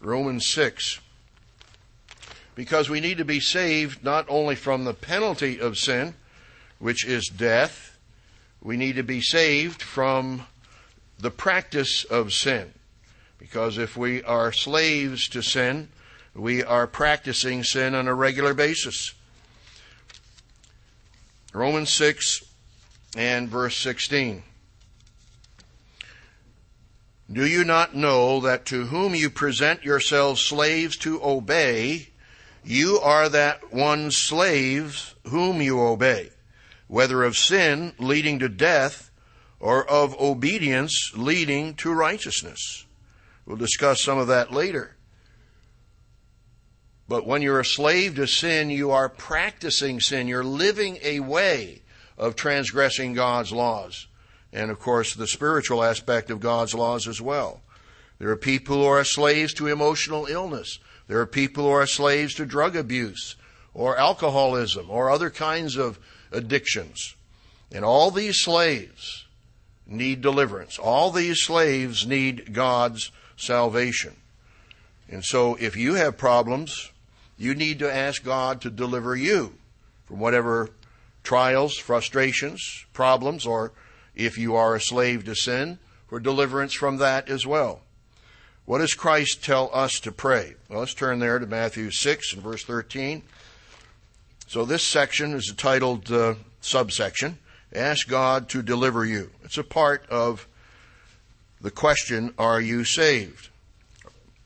[0.00, 1.00] Romans 6.
[2.54, 6.14] Because we need to be saved not only from the penalty of sin,
[6.78, 7.98] which is death,
[8.60, 10.46] we need to be saved from
[11.18, 12.72] the practice of sin.
[13.38, 15.88] Because if we are slaves to sin,
[16.34, 19.14] we are practicing sin on a regular basis.
[21.52, 22.44] Romans 6
[23.16, 24.42] and verse 16.
[27.32, 32.08] Do you not know that to whom you present yourselves slaves to obey,
[32.64, 36.30] you are that one slaves whom you obey,
[36.88, 39.10] whether of sin leading to death
[39.60, 42.86] or of obedience leading to righteousness?
[43.46, 44.96] We'll discuss some of that later.
[47.06, 50.26] But when you're a slave to sin, you are practicing sin.
[50.26, 51.82] You're living a way
[52.16, 54.06] of transgressing God's laws.
[54.52, 57.60] And of course, the spiritual aspect of God's laws as well.
[58.18, 60.78] There are people who are slaves to emotional illness.
[61.06, 63.36] There are people who are slaves to drug abuse
[63.74, 65.98] or alcoholism or other kinds of
[66.32, 67.14] addictions.
[67.72, 69.26] And all these slaves
[69.86, 70.78] need deliverance.
[70.78, 74.16] All these slaves need God's salvation.
[75.08, 76.90] And so if you have problems,
[77.36, 79.54] you need to ask God to deliver you
[80.06, 80.70] from whatever
[81.22, 83.72] trials, frustrations, problems, or
[84.14, 87.80] if you are a slave to sin, for deliverance from that as well.
[88.66, 90.54] What does Christ tell us to pray?
[90.68, 93.22] Well, let's turn there to Matthew 6 and verse 13.
[94.46, 97.38] So this section is titled uh, subsection,
[97.74, 99.30] Ask God to Deliver You.
[99.42, 100.48] It's a part of
[101.60, 103.50] the question, Are you saved?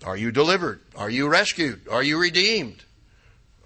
[0.05, 0.81] Are you delivered?
[0.97, 1.87] Are you rescued?
[1.89, 2.85] Are you redeemed?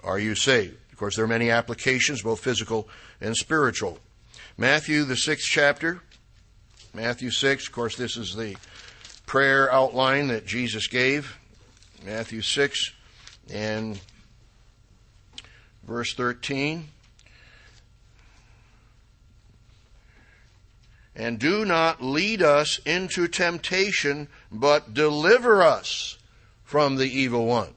[0.04, 0.76] Are you saved?
[0.90, 2.88] Of course, there are many applications, both physical
[3.22, 4.00] and spiritual.
[4.58, 6.02] Matthew, the sixth chapter,
[6.94, 8.56] Matthew 6, of course, this is the
[9.32, 11.38] prayer outline that Jesus gave.
[12.04, 12.92] Matthew 6
[13.50, 13.98] and
[15.84, 16.86] verse 13.
[21.16, 26.18] And do not lead us into temptation, but deliver us
[26.62, 27.72] from the evil one.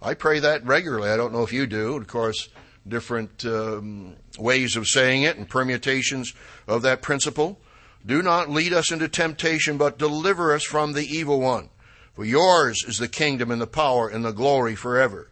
[0.00, 1.10] I pray that regularly.
[1.10, 1.98] I don't know if you do.
[1.98, 2.48] Of course,
[2.88, 6.32] different um, ways of saying it and permutations
[6.66, 7.58] of that principle.
[8.04, 11.68] Do not lead us into temptation, but deliver us from the evil one.
[12.14, 15.28] For yours is the kingdom and the power and the glory forever.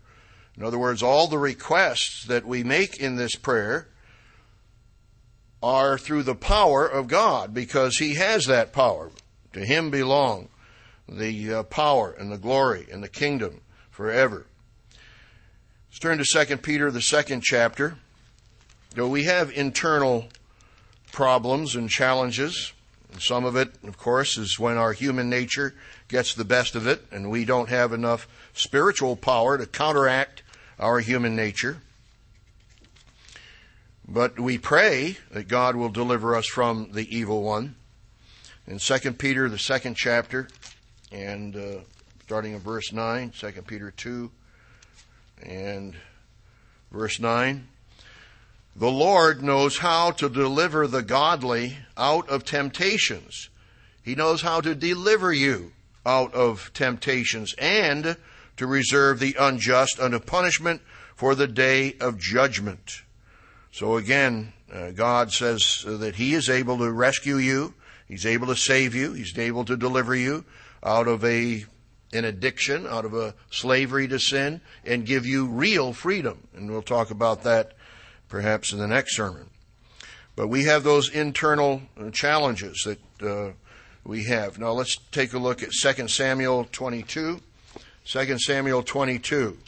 [0.56, 3.88] In other words, all the requests that we make in this prayer
[5.62, 9.10] are through the power of God because He has that power.
[9.54, 10.48] To Him belong
[11.08, 14.46] the uh, power and the glory and the kingdom forever.
[15.88, 17.96] Let's turn to 2 Peter, the second chapter.
[18.94, 20.28] Though we have internal
[21.18, 22.72] problems and challenges.
[23.18, 25.74] Some of it, of course, is when our human nature
[26.06, 30.44] gets the best of it and we don't have enough spiritual power to counteract
[30.78, 31.78] our human nature.
[34.06, 37.74] But we pray that God will deliver us from the evil one.
[38.68, 40.46] In 2 Peter, the second chapter,
[41.10, 41.80] and uh,
[42.26, 44.30] starting in verse 9, 2 Peter 2
[45.42, 45.96] and
[46.92, 47.66] verse 9.
[48.78, 53.48] The Lord knows how to deliver the godly out of temptations.
[54.04, 55.72] He knows how to deliver you
[56.06, 58.16] out of temptations and
[58.56, 60.80] to reserve the unjust unto punishment
[61.16, 63.02] for the day of judgment.
[63.72, 67.74] So again, uh, God says that He is able to rescue you.
[68.06, 69.12] He's able to save you.
[69.12, 70.44] He's able to deliver you
[70.84, 71.64] out of a
[72.12, 76.46] an addiction, out of a slavery to sin, and give you real freedom.
[76.54, 77.72] And we'll talk about that
[78.28, 79.50] perhaps in the next sermon.
[80.36, 83.52] But we have those internal uh, challenges that uh,
[84.04, 84.58] we have.
[84.58, 87.40] Now let's take a look at 2 Samuel 22.
[88.04, 89.58] 2 Samuel 22.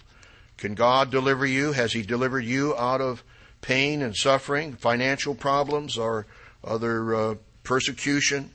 [0.57, 1.73] Can God deliver you?
[1.73, 3.25] Has He delivered you out of
[3.63, 6.27] pain and suffering, financial problems, or
[6.63, 8.51] other uh, persecution,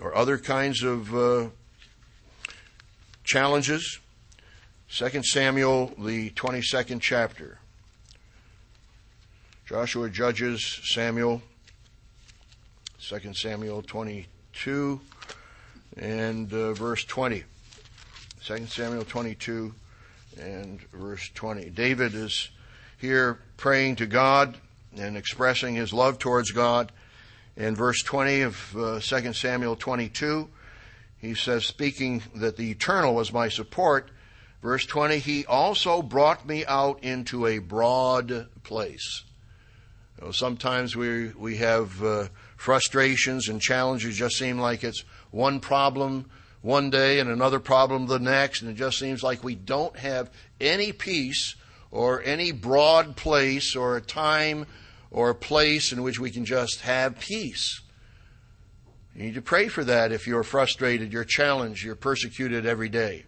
[0.00, 1.48] or other kinds of uh,
[3.24, 3.98] challenges?
[4.90, 7.58] 2 Samuel, the 22nd chapter.
[9.66, 11.40] Joshua, Judges, Samuel,
[13.00, 15.00] 2 Samuel 22,
[15.96, 17.44] and uh, verse 20.
[18.44, 19.74] 2 Samuel 22
[20.38, 21.70] and verse 20.
[21.70, 22.50] David is
[22.98, 24.58] here praying to God
[24.98, 26.92] and expressing his love towards God.
[27.56, 30.46] In verse 20 of uh, 2 Samuel 22,
[31.22, 34.10] he says, speaking that the eternal was my support.
[34.60, 39.24] Verse 20, he also brought me out into a broad place.
[40.18, 44.16] You know, sometimes we we have uh, frustrations and challenges.
[44.16, 46.30] Just seem like it's one problem
[46.62, 50.30] one day and another problem the next, and it just seems like we don't have
[50.60, 51.56] any peace
[51.90, 54.66] or any broad place or a time
[55.10, 57.80] or a place in which we can just have peace.
[59.14, 63.26] You need to pray for that if you're frustrated, you're challenged, you're persecuted every day.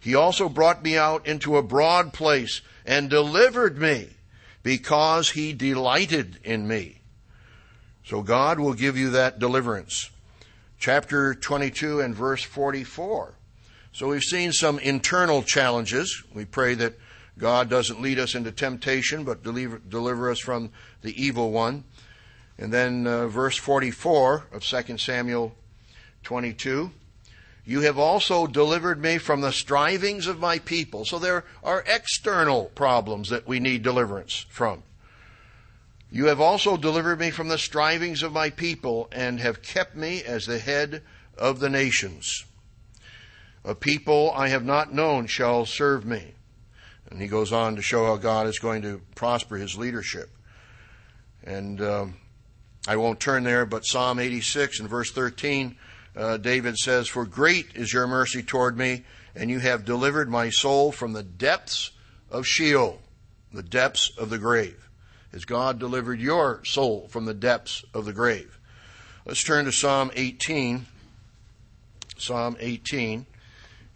[0.00, 4.08] He also brought me out into a broad place and delivered me
[4.62, 7.00] because he delighted in me.
[8.04, 10.10] So God will give you that deliverance.
[10.78, 13.34] Chapter 22 and verse 44.
[13.92, 16.22] So we've seen some internal challenges.
[16.32, 16.98] We pray that
[17.36, 20.70] God doesn't lead us into temptation, but deliver, deliver us from
[21.02, 21.84] the evil one.
[22.58, 25.54] And then uh, verse 44 of 2 Samuel
[26.24, 26.90] 22.
[27.68, 31.04] You have also delivered me from the strivings of my people.
[31.04, 34.84] So there are external problems that we need deliverance from.
[36.10, 40.22] You have also delivered me from the strivings of my people and have kept me
[40.22, 41.02] as the head
[41.36, 42.46] of the nations.
[43.66, 46.32] A people I have not known shall serve me.
[47.10, 50.30] And he goes on to show how God is going to prosper his leadership.
[51.44, 52.14] And um,
[52.86, 55.76] I won't turn there, but Psalm 86 and verse 13
[56.18, 59.04] uh, David says, For great is your mercy toward me,
[59.36, 61.92] and you have delivered my soul from the depths
[62.28, 63.00] of Sheol,
[63.52, 64.88] the depths of the grave.
[65.32, 68.58] Has God delivered your soul from the depths of the grave?
[69.24, 70.86] Let's turn to Psalm 18.
[72.16, 73.24] Psalm 18.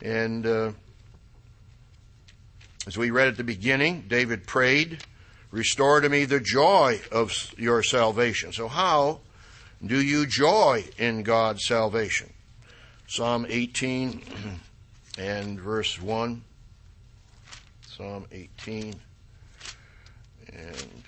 [0.02, 0.72] And uh,
[2.86, 5.02] as we read at the beginning, David prayed,
[5.50, 8.52] Restore to me the joy of your salvation.
[8.52, 9.20] So, how
[9.84, 12.32] do you joy in God's salvation?
[13.08, 14.22] Psalm 18
[15.18, 16.42] and verse 1.
[17.88, 18.94] Psalm 18
[20.52, 21.02] and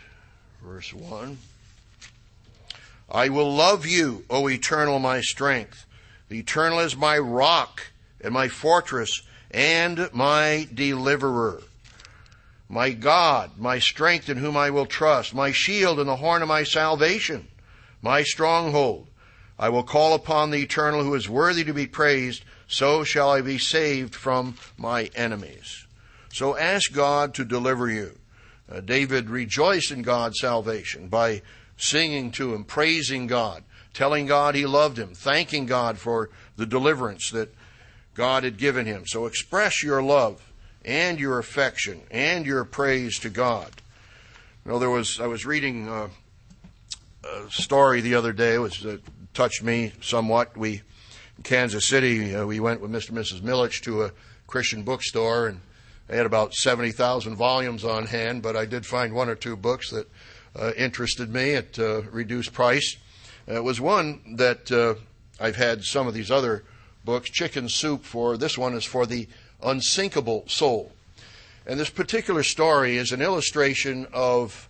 [0.62, 1.38] verse 1.
[3.10, 5.86] I will love you, O eternal, my strength.
[6.28, 7.82] The eternal is my rock
[8.20, 11.62] and my fortress and my deliverer.
[12.68, 16.48] My God, my strength in whom I will trust, my shield and the horn of
[16.48, 17.46] my salvation,
[18.04, 19.08] my stronghold.
[19.58, 23.40] I will call upon the eternal who is worthy to be praised, so shall I
[23.40, 25.86] be saved from my enemies.
[26.30, 28.18] So ask God to deliver you.
[28.70, 31.40] Uh, David rejoiced in God's salvation by
[31.78, 37.30] singing to him, praising God, telling God he loved him, thanking God for the deliverance
[37.30, 37.54] that
[38.14, 39.06] God had given him.
[39.06, 40.52] So express your love
[40.84, 43.70] and your affection and your praise to God.
[44.64, 46.08] You know, there was I was reading uh,
[47.24, 48.96] a story the other day, which uh,
[49.32, 50.56] touched me somewhat.
[50.56, 50.82] We
[51.36, 53.10] in Kansas City, uh, we went with Mr.
[53.10, 53.40] and Mrs.
[53.40, 54.12] Milich to a
[54.46, 55.60] Christian bookstore, and
[56.06, 58.42] they had about seventy thousand volumes on hand.
[58.42, 60.08] But I did find one or two books that
[60.56, 62.96] uh, interested me at uh, reduced price.
[63.48, 64.70] Uh, it was one that
[65.40, 66.64] I've had some of these other
[67.04, 69.28] books, Chicken Soup, for this one is for the
[69.62, 70.92] unsinkable soul.
[71.66, 74.68] And this particular story is an illustration of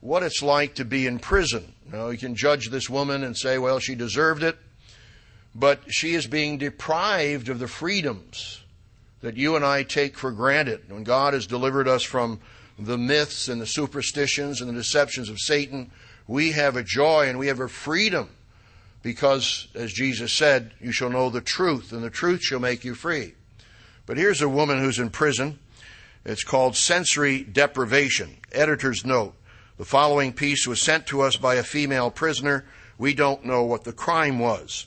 [0.00, 1.72] what it's like to be in prison.
[1.90, 4.56] Now, you can judge this woman and say, well, she deserved it,
[5.54, 8.62] but she is being deprived of the freedoms
[9.20, 10.90] that you and I take for granted.
[10.90, 12.40] When God has delivered us from
[12.78, 15.90] the myths and the superstitions and the deceptions of Satan,
[16.28, 18.30] we have a joy and we have a freedom
[19.02, 22.94] because, as Jesus said, you shall know the truth, and the truth shall make you
[22.94, 23.34] free.
[24.06, 25.58] But here's a woman who's in prison.
[26.24, 28.36] It's called sensory deprivation.
[28.52, 29.34] Editor's note.
[29.78, 32.64] The following piece was sent to us by a female prisoner.
[32.98, 34.86] We don't know what the crime was.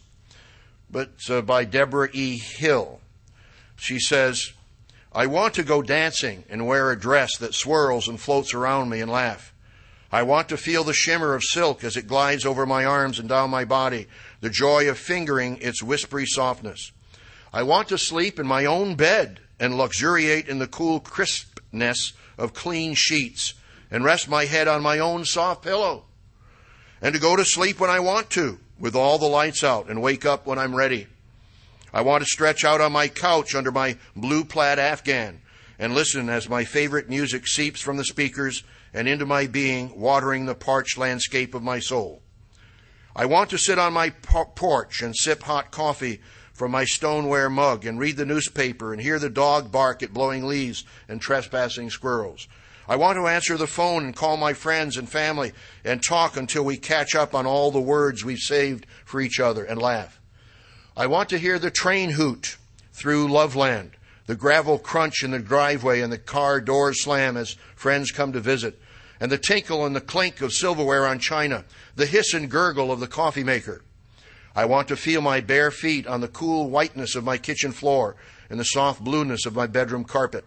[0.89, 2.37] But uh, by Deborah E.
[2.37, 2.99] Hill.
[3.77, 4.51] She says,
[5.13, 8.99] I want to go dancing and wear a dress that swirls and floats around me
[8.99, 9.53] and laugh.
[10.11, 13.29] I want to feel the shimmer of silk as it glides over my arms and
[13.29, 14.07] down my body,
[14.41, 16.91] the joy of fingering its whispery softness.
[17.53, 22.53] I want to sleep in my own bed and luxuriate in the cool crispness of
[22.53, 23.53] clean sheets
[23.91, 26.05] and rest my head on my own soft pillow.
[27.01, 30.01] And to go to sleep when I want to, with all the lights out, and
[30.01, 31.07] wake up when I'm ready.
[31.93, 35.41] I want to stretch out on my couch under my blue plaid afghan
[35.77, 38.63] and listen as my favorite music seeps from the speakers
[38.93, 42.21] and into my being, watering the parched landscape of my soul.
[43.15, 46.21] I want to sit on my porch and sip hot coffee
[46.53, 50.45] from my stoneware mug and read the newspaper and hear the dog bark at blowing
[50.45, 52.47] leaves and trespassing squirrels.
[52.91, 55.53] I want to answer the phone and call my friends and family
[55.85, 59.63] and talk until we catch up on all the words we've saved for each other
[59.63, 60.19] and laugh.
[60.97, 62.57] I want to hear the train hoot
[62.91, 63.91] through Loveland,
[64.25, 68.41] the gravel crunch in the driveway and the car door slam as friends come to
[68.41, 68.77] visit,
[69.21, 71.63] and the tinkle and the clink of silverware on china,
[71.95, 73.83] the hiss and gurgle of the coffee maker.
[74.53, 78.17] I want to feel my bare feet on the cool whiteness of my kitchen floor
[78.49, 80.43] and the soft blueness of my bedroom carpet.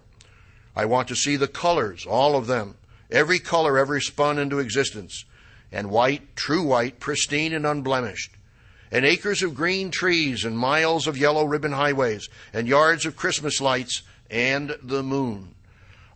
[0.77, 2.77] I want to see the colors, all of them,
[3.11, 5.25] every color ever spun into existence,
[5.71, 8.31] and white, true white, pristine and unblemished
[8.95, 13.61] and acres of green trees and miles of yellow ribbon highways and yards of Christmas
[13.61, 15.53] lights and the moon.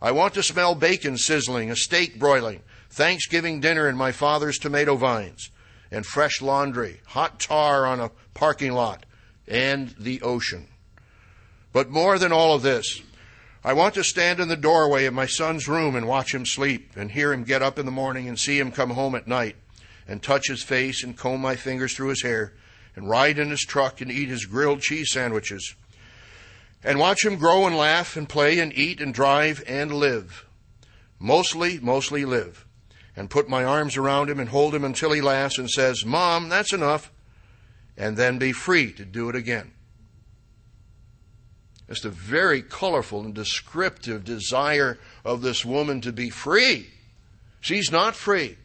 [0.01, 4.95] I want to smell bacon sizzling, a steak broiling, Thanksgiving dinner in my father's tomato
[4.95, 5.51] vines,
[5.91, 9.05] and fresh laundry, hot tar on a parking lot,
[9.45, 10.67] and the ocean.
[11.73, 13.01] But more than all of this,
[13.63, 16.93] I want to stand in the doorway of my son's room and watch him sleep,
[16.95, 19.55] and hear him get up in the morning and see him come home at night,
[20.07, 22.53] and touch his face and comb my fingers through his hair,
[22.95, 25.75] and ride in his truck and eat his grilled cheese sandwiches
[26.83, 30.45] and watch him grow and laugh and play and eat and drive and live.
[31.19, 32.65] Mostly, mostly live.
[33.15, 36.47] And put my arms around him and hold him until he laughs and says, Mom,
[36.47, 37.11] that's enough.
[37.97, 39.73] And then be free to do it again.
[41.89, 46.91] It's a very colorful and descriptive desire of this woman to be free.
[47.61, 48.57] She's not free.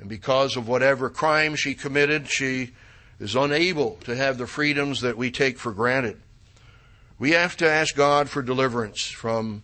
[0.00, 2.72] And because of whatever crime she committed, she
[3.20, 6.20] is unable to have the freedoms that we take for granted.
[7.20, 9.62] We have to ask God for deliverance from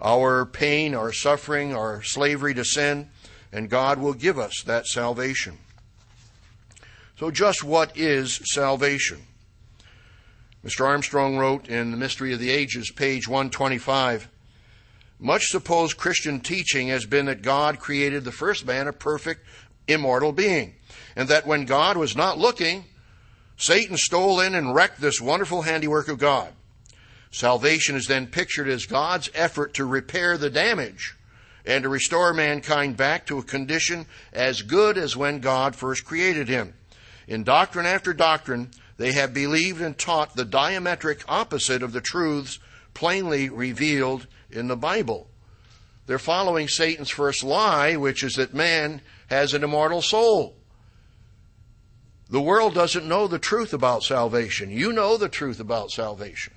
[0.00, 3.10] our pain, our suffering, our slavery to sin,
[3.52, 5.58] and God will give us that salvation.
[7.18, 9.22] So, just what is salvation?
[10.64, 10.86] Mr.
[10.86, 14.28] Armstrong wrote in The Mystery of the Ages, page 125
[15.18, 19.44] Much supposed Christian teaching has been that God created the first man a perfect,
[19.88, 20.74] immortal being,
[21.16, 22.84] and that when God was not looking,
[23.56, 26.52] Satan stole in and wrecked this wonderful handiwork of God.
[27.32, 31.16] Salvation is then pictured as God's effort to repair the damage
[31.66, 36.48] and to restore mankind back to a condition as good as when God first created
[36.48, 36.74] him.
[37.26, 42.58] In doctrine after doctrine, they have believed and taught the diametric opposite of the truths
[42.94, 45.28] plainly revealed in the Bible.
[46.06, 50.56] They're following Satan's first lie, which is that man has an immortal soul.
[52.28, 54.70] The world doesn't know the truth about salvation.
[54.70, 56.54] You know the truth about salvation.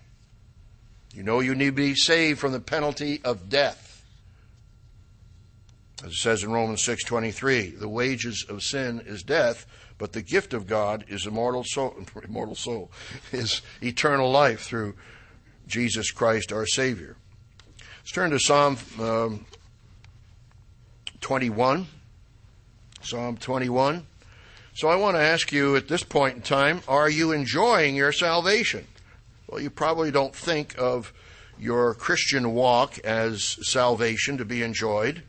[1.14, 4.04] You know you need to be saved from the penalty of death.
[6.04, 9.66] As it says in Romans 6:23, the wages of sin is death,
[9.98, 12.92] but the gift of God is immortal soul, immortal soul
[13.32, 14.96] is eternal life through
[15.68, 17.16] Jesus Christ our Savior.
[18.00, 19.46] Let's turn to Psalm um,
[21.22, 21.88] 21.
[23.02, 24.06] Psalm 21.
[24.76, 28.12] So I want to ask you at this point in time, are you enjoying your
[28.12, 28.86] salvation?
[29.48, 31.14] Well, you probably don't think of
[31.58, 35.24] your Christian walk as salvation to be enjoyed.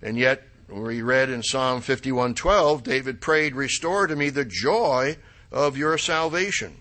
[0.00, 5.16] And yet, we read in Psalm 51:12, David prayed, "Restore to me the joy
[5.50, 6.80] of your salvation."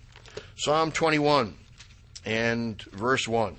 [0.58, 1.58] Psalm 21
[2.26, 3.58] and verse 1.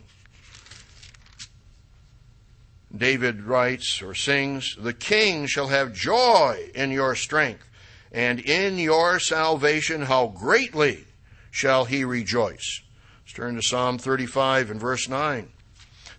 [2.94, 7.66] David writes or sings, "The king shall have joy in your strength,
[8.12, 11.06] and in your salvation how greatly
[11.50, 12.80] shall he rejoice."
[13.24, 15.52] Let's turn to Psalm 35 and verse 9.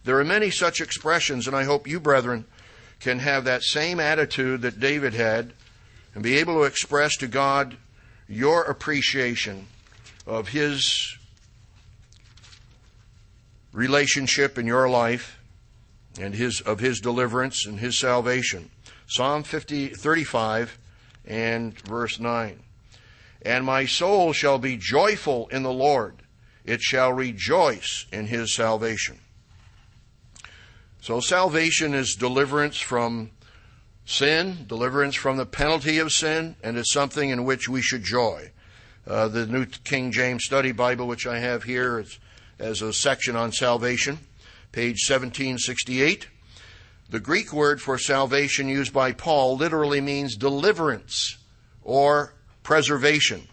[0.04, 2.46] There are many such expressions, and I hope you, brethren,
[3.00, 5.54] can have that same attitude that David had
[6.14, 7.78] and be able to express to God
[8.28, 9.68] your appreciation
[10.28, 11.18] of his
[13.72, 15.40] relationship in your life
[16.20, 18.70] and his of his deliverance and his salvation.
[19.08, 20.78] Psalm 50, 35
[21.26, 22.60] and verse 9.
[23.42, 26.16] And my soul shall be joyful in the Lord.
[26.66, 29.20] It shall rejoice in his salvation.
[31.02, 33.32] So salvation is deliverance from
[34.06, 38.52] sin, deliverance from the penalty of sin, and is something in which we should joy.
[39.08, 42.20] Uh, the New King James Study Bible, which I have here, is,
[42.60, 44.20] as a section on salvation,
[44.74, 46.28] page 1768.
[47.10, 51.38] The Greek word for salvation used by Paul literally means deliverance
[51.82, 53.48] or preservation.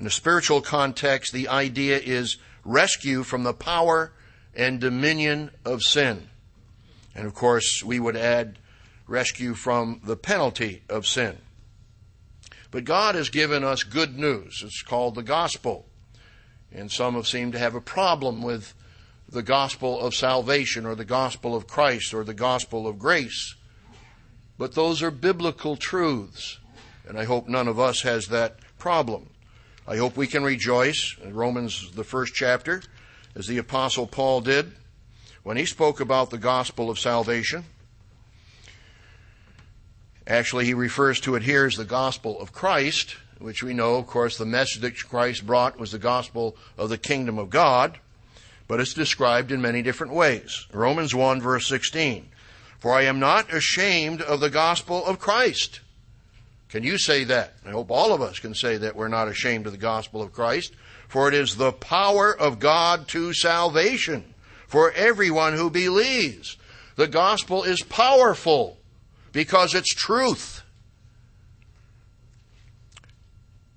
[0.00, 4.12] In a spiritual context, the idea is rescue from the power
[4.54, 6.28] and dominion of sin.
[7.18, 8.60] And of course, we would add
[9.08, 11.38] rescue from the penalty of sin.
[12.70, 14.62] But God has given us good news.
[14.64, 15.88] It's called the gospel.
[16.70, 18.72] And some have seemed to have a problem with
[19.28, 23.56] the gospel of salvation or the gospel of Christ or the gospel of grace.
[24.56, 26.60] But those are biblical truths.
[27.04, 29.30] And I hope none of us has that problem.
[29.88, 32.80] I hope we can rejoice in Romans, the first chapter,
[33.34, 34.72] as the Apostle Paul did
[35.48, 37.64] when he spoke about the gospel of salvation,
[40.26, 44.06] actually he refers to it here as the gospel of Christ, which we know, of
[44.06, 47.98] course, the message that Christ brought was the gospel of the kingdom of God,
[48.66, 50.66] but it's described in many different ways.
[50.70, 52.28] Romans 1 verse 16.
[52.78, 55.80] For I am not ashamed of the gospel of Christ.
[56.68, 57.54] Can you say that?
[57.64, 60.34] I hope all of us can say that we're not ashamed of the gospel of
[60.34, 60.74] Christ,
[61.08, 64.34] for it is the power of God to salvation
[64.68, 66.56] for everyone who believes.
[66.96, 68.78] The gospel is powerful
[69.32, 70.62] because it's truth.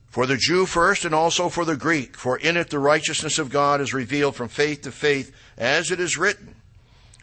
[0.09, 3.49] For the Jew first and also for the Greek, for in it the righteousness of
[3.49, 6.55] God is revealed from faith to faith, as it is written,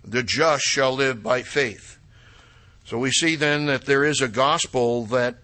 [0.02, 1.98] the just shall live by faith.
[2.86, 5.36] So we see then that there is a gospel that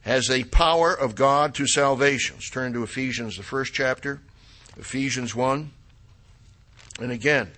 [0.00, 2.36] has a power of God to salvation.
[2.36, 4.22] Let's turn to Ephesians, the first chapter,
[4.78, 5.70] Ephesians 1.
[7.00, 7.50] And again,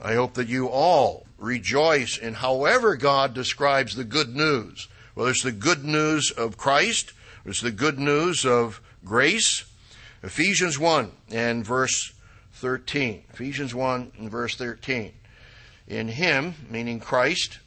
[0.00, 5.42] I hope that you all rejoice in however God describes the good news, whether it's
[5.42, 7.12] the good news of Christ,
[7.44, 9.64] or it's the good news of grace.
[10.22, 12.12] Ephesians 1 and verse
[12.54, 13.24] 13.
[13.32, 15.12] Ephesians 1 and verse 13.
[15.88, 17.58] In him, meaning Christ,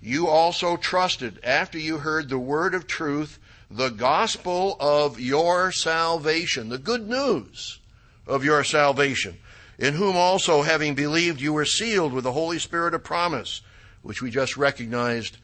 [0.00, 3.38] you also trusted after you heard the word of truth,
[3.70, 7.78] the gospel of your salvation, the good news
[8.26, 9.38] of your salvation
[9.82, 13.62] in whom also, having believed, you were sealed with the Holy Spirit of promise,
[14.02, 15.38] which we just recognized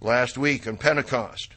[0.00, 1.52] last week on Pentecost,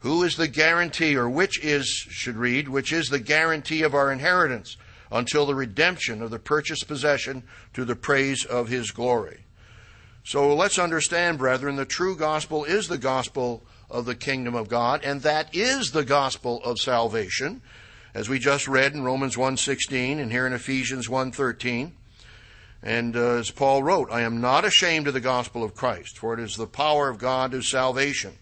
[0.00, 4.10] Who is the guarantee, or which is, should read, which is the guarantee of our
[4.10, 4.76] inheritance
[5.12, 7.44] until the redemption of the purchased possession
[7.74, 9.44] to the praise of his glory.
[10.24, 15.04] So let's understand, brethren, the true gospel is the gospel of the kingdom of God,
[15.04, 17.62] and that is the gospel of salvation,
[18.14, 21.92] as we just read in Romans 1.16 and here in Ephesians 1.13.
[22.82, 26.34] And uh, as Paul wrote, I am not ashamed of the gospel of Christ, for
[26.34, 28.32] it is the power of God to salvation.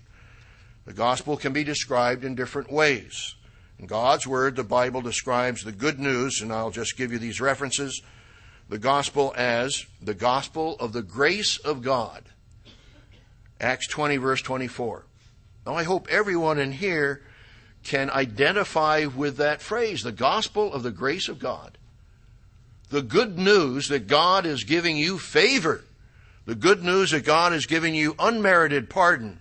[0.86, 3.34] The gospel can be described in different ways.
[3.78, 7.40] In God's Word, the Bible describes the good news, and I'll just give you these
[7.40, 8.02] references
[8.68, 12.22] the gospel as the gospel of the grace of God.
[13.60, 15.04] Acts 20, verse 24.
[15.66, 17.22] Now, I hope everyone in here
[17.82, 21.78] can identify with that phrase, the gospel of the grace of God.
[22.90, 25.84] The good news that God is giving you favor.
[26.46, 29.40] The good news that God is giving you unmerited pardon.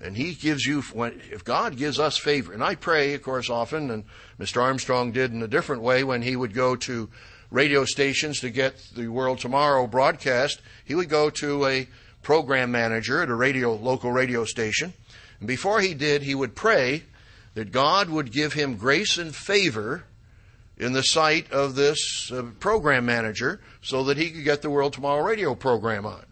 [0.00, 0.82] And He gives you,
[1.30, 4.04] if God gives us favor, and I pray, of course, often, and
[4.38, 4.60] Mr.
[4.60, 7.08] Armstrong did in a different way when he would go to
[7.50, 11.86] radio stations to get the World Tomorrow broadcast, he would go to a
[12.22, 14.92] program manager at a radio, local radio station.
[15.38, 17.02] And before he did, he would pray
[17.54, 20.04] that God would give him grace and favor
[20.78, 24.92] in the sight of this uh, program manager so that he could get the World
[24.92, 26.24] Tomorrow radio program on.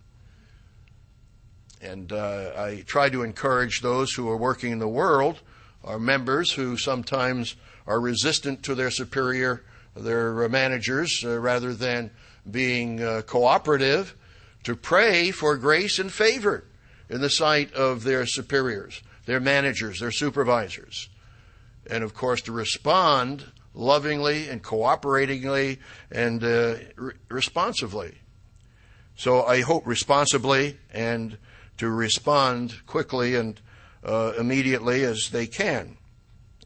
[1.82, 5.40] And uh, I try to encourage those who are working in the world,
[5.84, 9.64] our members who sometimes are resistant to their superior,
[9.96, 12.10] their managers, uh, rather than
[12.50, 14.14] being uh, cooperative,
[14.64, 16.64] to pray for grace and favor
[17.08, 21.08] in the sight of their superiors, their managers, their supervisors.
[21.88, 23.44] And of course, to respond
[23.74, 25.78] lovingly and cooperatingly
[26.10, 28.18] and uh, re- responsively.
[29.16, 31.38] So I hope responsibly and
[31.78, 33.60] to respond quickly and
[34.04, 35.96] uh, immediately as they can.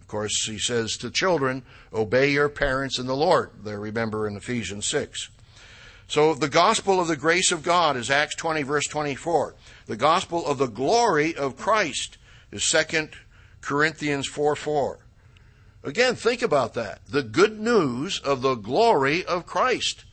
[0.00, 3.50] Of course, he says to children, obey your parents in the Lord.
[3.64, 5.30] There, remember in Ephesians 6.
[6.06, 9.54] So the gospel of the grace of God is Acts 20 verse 24.
[9.86, 12.18] The gospel of the glory of Christ
[12.52, 13.08] is 2
[13.60, 14.98] Corinthians 4 4.
[15.82, 17.00] Again, think about that.
[17.08, 20.04] The good news of the glory of Christ.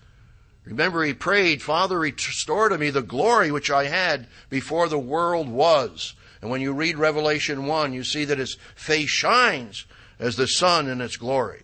[0.66, 5.50] Remember, he prayed, Father, restore to me the glory which I had before the world
[5.50, 6.14] was.
[6.42, 9.86] And when you read Revelation 1, you see that his face shines
[10.20, 11.64] as the sun in its glory.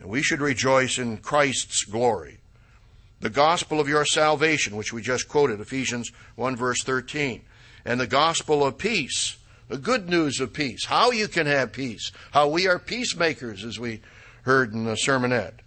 [0.00, 2.38] And we should rejoice in Christ's glory.
[3.20, 7.42] The gospel of your salvation, which we just quoted, Ephesians 1 verse 13.
[7.84, 9.36] And the gospel of peace,
[9.68, 13.78] the good news of peace, how you can have peace, how we are peacemakers, as
[13.78, 14.02] we
[14.42, 15.60] heard in the sermonette.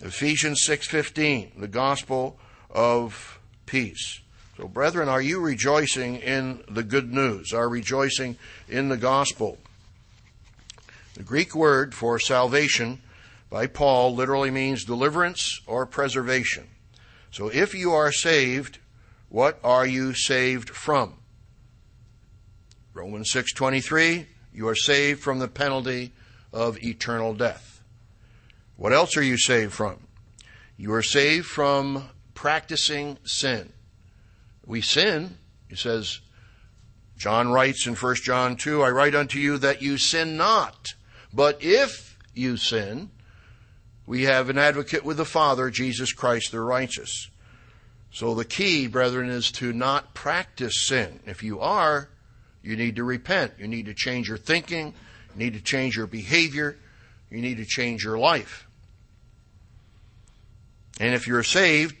[0.00, 2.38] Ephesians 6:15, the gospel
[2.70, 4.20] of peace.
[4.56, 7.52] So brethren, are you rejoicing in the good news?
[7.52, 8.38] Are rejoicing
[8.68, 9.58] in the gospel?
[11.14, 13.00] The Greek word for salvation
[13.50, 16.68] by Paul literally means deliverance or preservation.
[17.30, 18.78] So if you are saved,
[19.28, 21.14] what are you saved from?
[22.94, 26.12] Romans 6:23, you are saved from the penalty
[26.52, 27.82] of eternal death.
[28.76, 30.06] What else are you saved from?
[30.76, 33.72] You are saved from practicing sin.
[34.64, 35.38] We sin,
[35.68, 36.20] he says,
[37.16, 40.94] John writes in 1 John 2, I write unto you that you sin not.
[41.32, 43.10] But if you sin,
[44.06, 47.28] we have an advocate with the Father, Jesus Christ the righteous.
[48.12, 51.20] So the key, brethren, is to not practice sin.
[51.26, 52.08] If you are,
[52.62, 53.54] you need to repent.
[53.58, 54.94] You need to change your thinking.
[55.34, 56.76] You need to change your behavior.
[57.30, 58.66] You need to change your life.
[60.98, 61.94] And if you're saved,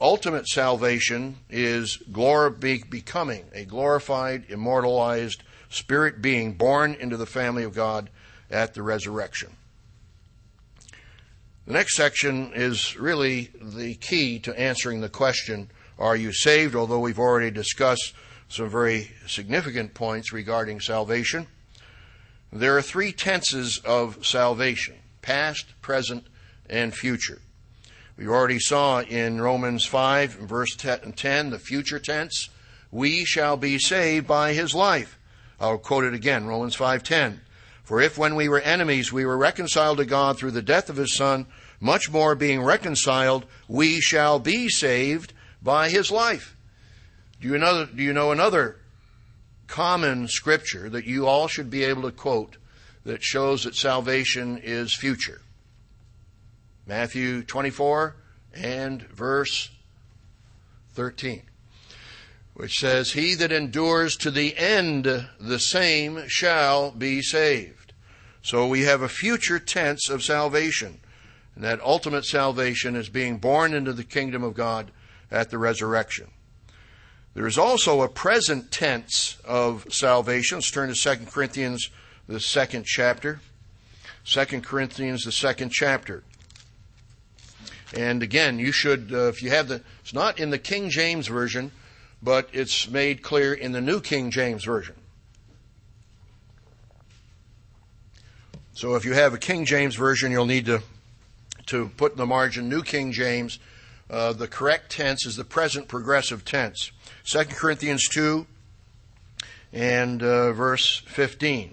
[0.00, 2.58] ultimate salvation is glor-
[2.90, 8.10] becoming a glorified, immortalized spirit being born into the family of God
[8.50, 9.56] at the resurrection.
[11.66, 16.76] The next section is really the key to answering the question, Are you saved?
[16.76, 18.12] Although we've already discussed
[18.48, 21.48] some very significant points regarding salvation.
[22.52, 26.28] There are three tenses of salvation past, present,
[26.70, 27.40] and future.
[28.16, 32.48] We already saw in Romans 5, verse 10, the future tense,
[32.92, 35.18] we shall be saved by his life.
[35.58, 37.40] I'll quote it again, Romans 5:10.
[37.86, 40.96] For if when we were enemies we were reconciled to God through the death of
[40.96, 41.46] his son,
[41.78, 45.32] much more being reconciled, we shall be saved
[45.62, 46.56] by his life.
[47.40, 48.80] Do you know, do you know another
[49.68, 52.56] common scripture that you all should be able to quote
[53.04, 55.40] that shows that salvation is future?
[56.86, 58.16] Matthew 24
[58.52, 59.70] and verse
[60.94, 61.42] 13.
[62.54, 65.04] which says, He that endures to the end,
[65.38, 67.75] the same shall be saved.
[68.46, 71.00] So we have a future tense of salvation.
[71.56, 74.92] And that ultimate salvation is being born into the kingdom of God
[75.32, 76.28] at the resurrection.
[77.34, 80.58] There is also a present tense of salvation.
[80.58, 81.90] Let's turn to 2 Corinthians,
[82.28, 83.40] the second chapter.
[84.26, 86.22] 2 Corinthians, the second chapter.
[87.96, 91.26] And again, you should, uh, if you have the, it's not in the King James
[91.26, 91.72] Version,
[92.22, 94.94] but it's made clear in the New King James Version.
[98.76, 100.82] So if you have a King James Version, you'll need to,
[101.64, 103.58] to put in the margin New King James.
[104.10, 106.90] Uh, the correct tense is the present progressive tense.
[107.24, 108.46] 2 Corinthians 2
[109.72, 111.72] and uh, verse 15.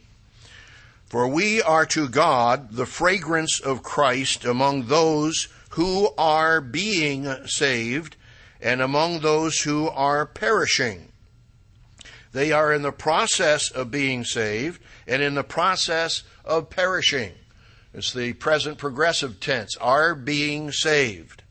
[1.07, 8.15] For we are to God the fragrance of Christ among those who are being saved
[8.61, 11.11] and among those who are perishing.
[12.31, 17.33] They are in the process of being saved and in the process of perishing.
[17.93, 21.43] It's the present progressive tense, are being saved.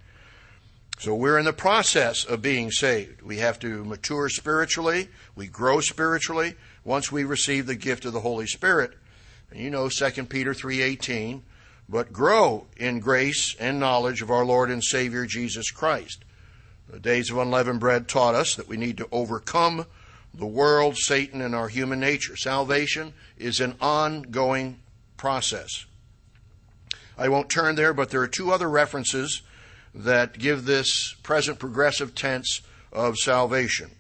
[0.99, 3.23] So we're in the process of being saved.
[3.23, 8.21] We have to mature spiritually, we grow spiritually once we receive the gift of the
[8.21, 8.93] Holy Spirit.
[9.51, 11.43] And you know 2 Peter 3:18,
[11.89, 16.25] but grow in grace and knowledge of our Lord and Savior Jesus Christ.
[16.89, 19.87] The days of unleavened bread taught us that we need to overcome
[20.35, 22.37] the world, Satan, and our human nature.
[22.37, 24.79] Salvation is an ongoing
[25.23, 25.87] process.
[27.17, 29.43] I won't turn there, but there are two other references
[29.95, 32.61] that give this present progressive tense
[32.93, 33.93] of salvation.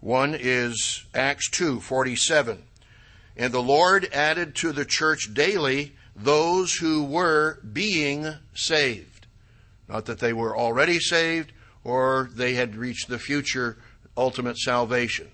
[0.00, 2.62] One is Acts 2:47.
[3.36, 9.26] And the Lord added to the church daily those who were being saved.
[9.86, 11.52] Not that they were already saved,
[11.84, 13.76] or they had reached the future
[14.16, 15.28] ultimate salvation.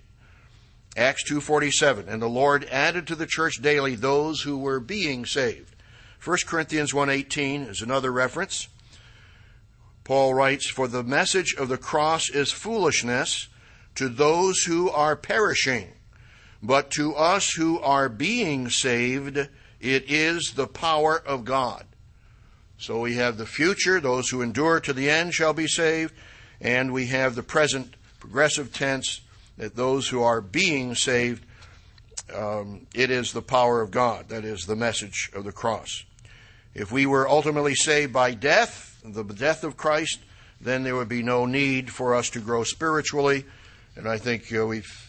[0.96, 5.74] Acts 2:47 and the Lord added to the church daily those who were being saved.
[6.20, 8.68] 1 Corinthians 1:18 is another reference.
[10.04, 13.48] Paul writes, "For the message of the cross is foolishness
[13.96, 15.92] to those who are perishing,
[16.62, 19.48] but to us who are being saved,
[19.80, 21.86] it is the power of God."
[22.78, 26.14] So we have the future, those who endure to the end shall be saved,
[26.60, 29.20] and we have the present progressive tense
[29.56, 31.44] that those who are being saved,
[32.34, 34.28] um, it is the power of God.
[34.28, 36.04] That is the message of the cross.
[36.74, 40.18] If we were ultimately saved by death, the death of Christ,
[40.60, 43.44] then there would be no need for us to grow spiritually.
[43.96, 45.04] And I think uh, we've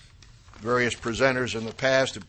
[0.60, 2.26] various presenters in the past have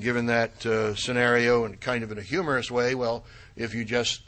[0.00, 2.94] given that uh, scenario in kind of in a humorous way.
[2.94, 3.24] Well,
[3.56, 4.22] if you just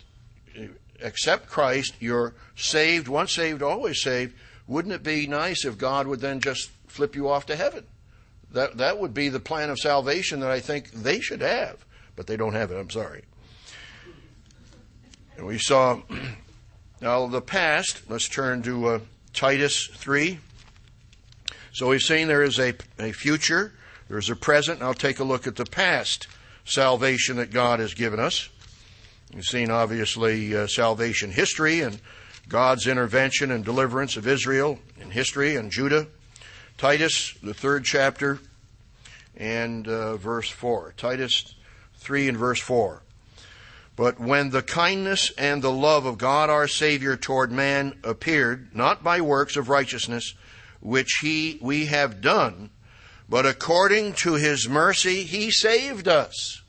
[1.03, 4.35] accept Christ, you're saved, once saved, always saved.
[4.67, 7.85] Wouldn't it be nice if God would then just flip you off to heaven?
[8.53, 11.85] That, that would be the plan of salvation that I think they should have,
[12.15, 12.77] but they don't have it.
[12.77, 13.25] I'm sorry.
[15.37, 16.01] And we saw
[17.01, 18.09] now the past.
[18.09, 18.99] Let's turn to uh,
[19.33, 20.39] Titus 3.
[21.73, 23.75] So we've seen there is a, a future,
[24.09, 24.81] there's a present.
[24.81, 26.27] I'll take a look at the past
[26.65, 28.49] salvation that God has given us.
[29.35, 32.01] We've seen, obviously, uh, salvation history and
[32.49, 36.07] God's intervention and deliverance of Israel in history and Judah.
[36.79, 38.39] Titus, the third chapter,
[39.37, 40.95] and uh, verse 4.
[40.97, 41.55] Titus
[41.97, 43.03] 3 and verse 4.
[43.97, 49.03] But when the kindness and the love of God our Savior toward man appeared, not
[49.03, 50.35] by works of righteousness,
[50.81, 52.71] which he, we have done,
[53.29, 56.63] but according to his mercy, he saved us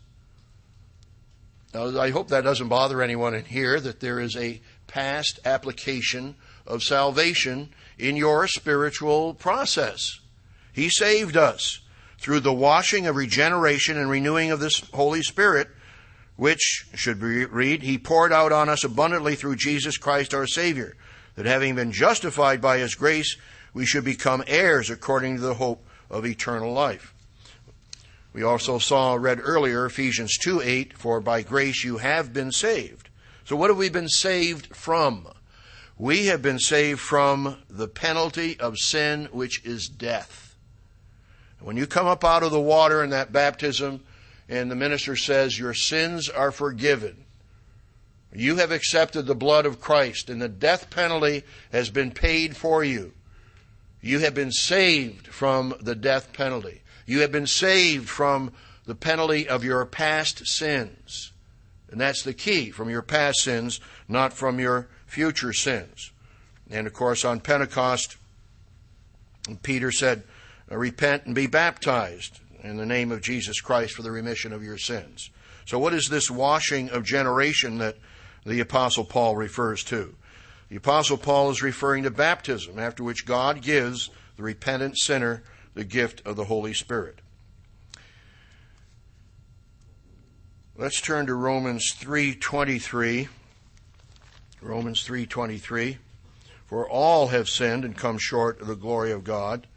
[1.78, 6.36] now, I hope that doesn't bother anyone in here that there is a past application
[6.66, 10.19] of salvation in your spiritual process.
[10.73, 11.81] He saved us
[12.19, 15.67] through the washing of regeneration and renewing of this Holy Spirit,
[16.35, 20.95] which should we read, He poured out on us abundantly through Jesus Christ our Savior,
[21.35, 23.37] that having been justified by His grace,
[23.73, 27.13] we should become heirs according to the hope of eternal life.
[28.33, 33.09] We also saw, read earlier, Ephesians 2 8, for by grace you have been saved.
[33.45, 35.27] So what have we been saved from?
[35.97, 40.55] We have been saved from the penalty of sin, which is death.
[41.59, 44.03] When you come up out of the water in that baptism,
[44.47, 47.25] and the minister says, Your sins are forgiven.
[48.31, 52.83] You have accepted the blood of Christ, and the death penalty has been paid for
[52.83, 53.13] you.
[53.99, 56.81] You have been saved from the death penalty.
[57.07, 58.53] You have been saved from
[58.85, 61.31] the penalty of your past sins.
[61.89, 66.12] And that's the key from your past sins, not from your future sins.
[66.70, 68.18] And of course, on Pentecost,
[69.64, 70.24] Peter said,
[70.70, 74.78] Repent and be baptized in the name of Jesus Christ for the remission of your
[74.78, 75.30] sins.
[75.66, 77.97] So, what is this washing of generation that
[78.45, 80.14] the Apostle Paul refers to?
[80.70, 85.43] The Apostle Paul is referring to baptism, after which God gives the repentant sinner
[85.74, 87.20] the gift of the Holy Spirit.
[90.76, 93.30] Let's turn to Romans 3:23.
[94.62, 95.97] Romans 3:23.
[96.66, 99.68] For all have sinned and come short of the glory of God.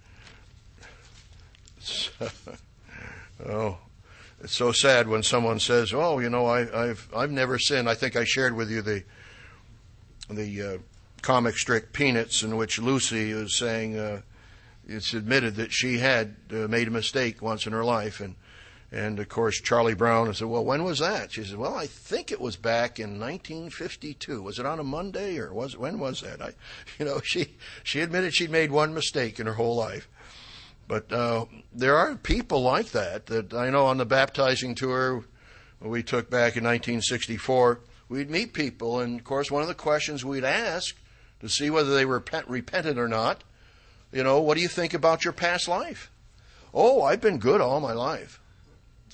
[3.47, 3.79] oh,
[4.43, 7.95] it's so sad when someone says, "Oh, you know, I, have I've never sinned." I
[7.95, 9.05] think I shared with you the
[10.29, 10.79] the uh,
[11.23, 14.23] comic strip Peanuts, in which Lucy was saying uh,
[14.87, 18.35] it's admitted that she had uh, made a mistake once in her life, and
[18.93, 21.33] and of course, Charlie Brown said, Well, when was that?
[21.33, 24.43] She said, Well, I think it was back in 1952.
[24.43, 26.43] Was it on a Monday or was when was that?
[26.43, 26.53] I,
[26.99, 30.09] you know, she, she admitted she'd made one mistake in her whole life.
[30.89, 35.25] But uh, there are people like that that I know on the baptizing tour
[35.81, 37.81] we took back in 1964.
[38.09, 40.97] We'd meet people, and of course, one of the questions we'd ask
[41.39, 43.45] to see whether they were repented or not,
[44.11, 46.11] you know, what do you think about your past life?
[46.75, 48.40] Oh, I've been good all my life.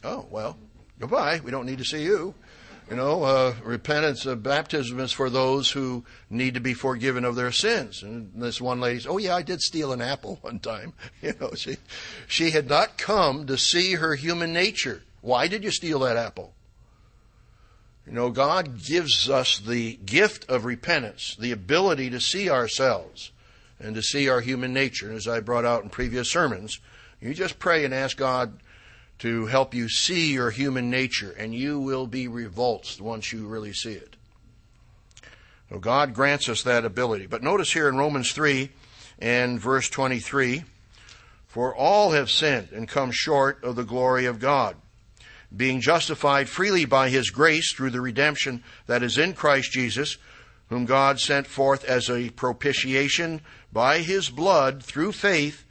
[0.07, 0.57] Oh, well,
[1.01, 1.41] goodbye.
[1.43, 2.33] We don't need to see you.
[2.89, 7.35] You know, uh, repentance, uh, baptism is for those who need to be forgiven of
[7.35, 8.05] their sins.
[8.05, 10.93] And this one lady said, "Oh yeah, I did steal an apple one time."
[11.23, 11.79] You know, she
[12.29, 15.03] she had not come to see her human nature.
[15.23, 16.55] Why did you steal that apple?
[18.07, 23.33] You know, God gives us the gift of repentance, the ability to see ourselves
[23.81, 25.09] and to see our human nature.
[25.09, 26.79] And as I brought out in previous sermons,
[27.21, 28.61] you just pray and ask God
[29.19, 33.73] to help you see your human nature, and you will be revulsed once you really
[33.73, 34.17] see it.
[35.71, 37.27] So God grants us that ability.
[37.27, 38.71] But notice here in Romans 3
[39.19, 40.65] and verse 23
[41.47, 44.77] For all have sinned and come short of the glory of God,
[45.55, 50.19] being justified freely by his grace through the redemption that is in Christ Jesus,
[50.69, 53.41] whom God sent forth as a propitiation
[53.73, 55.65] by his blood through faith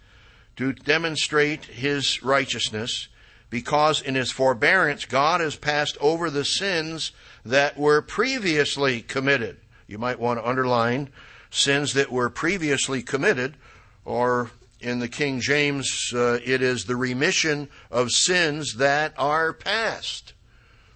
[0.55, 3.09] to demonstrate his righteousness
[3.55, 7.13] because in his forbearance God has passed over the sins
[7.45, 9.55] that were previously committed.
[9.87, 11.07] You might want to underline
[11.51, 13.55] sins that were previously committed,
[14.03, 14.51] or
[14.81, 20.33] in the King James, uh, it is the remission of sins that are past.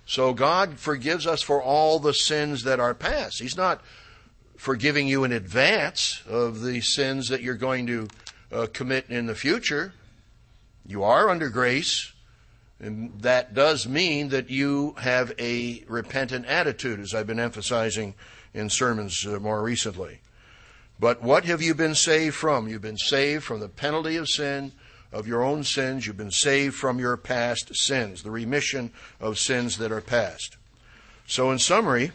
[0.06, 3.40] So God forgives us for all the sins that are past.
[3.40, 3.82] He's not
[4.58, 8.08] forgiving you in advance of the sins that you're going to
[8.52, 9.94] uh, commit in the future.
[10.86, 12.12] You are under grace,
[12.80, 18.14] and that does mean that you have a repentant attitude, as I've been emphasizing
[18.54, 20.22] in sermons uh, more recently.
[21.00, 22.68] But what have you been saved from?
[22.68, 24.72] You've been saved from the penalty of sin,
[25.12, 26.06] of your own sins.
[26.06, 30.58] You've been saved from your past sins, the remission of sins that are past.
[31.28, 32.12] So, in summary,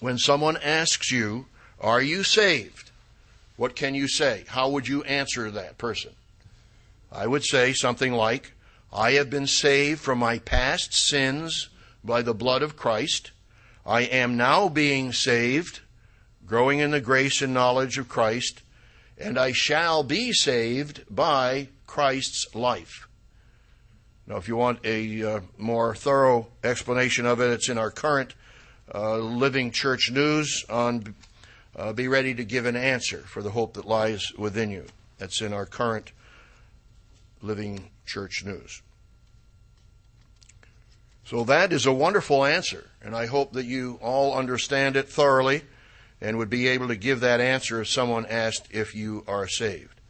[0.00, 1.46] when someone asks you,
[1.80, 2.90] Are you saved?
[3.56, 4.44] What can you say?
[4.48, 6.12] How would you answer that person?
[7.12, 8.52] I would say something like,
[8.92, 11.68] I have been saved from my past sins
[12.02, 13.30] by the blood of Christ.
[13.86, 15.80] I am now being saved,
[16.44, 18.62] growing in the grace and knowledge of Christ,
[19.16, 23.06] and I shall be saved by Christ's life.
[24.26, 28.34] Now, if you want a uh, more thorough explanation of it, it's in our current
[28.94, 31.14] uh, Living Church News on
[31.76, 34.86] uh, Be Ready to Give an Answer for the Hope That Lies Within You.
[35.18, 36.12] That's in our current
[37.42, 38.82] Living Church News.
[41.24, 45.62] So that is a wonderful answer, and I hope that you all understand it thoroughly
[46.20, 50.00] and would be able to give that answer if someone asked if you are saved.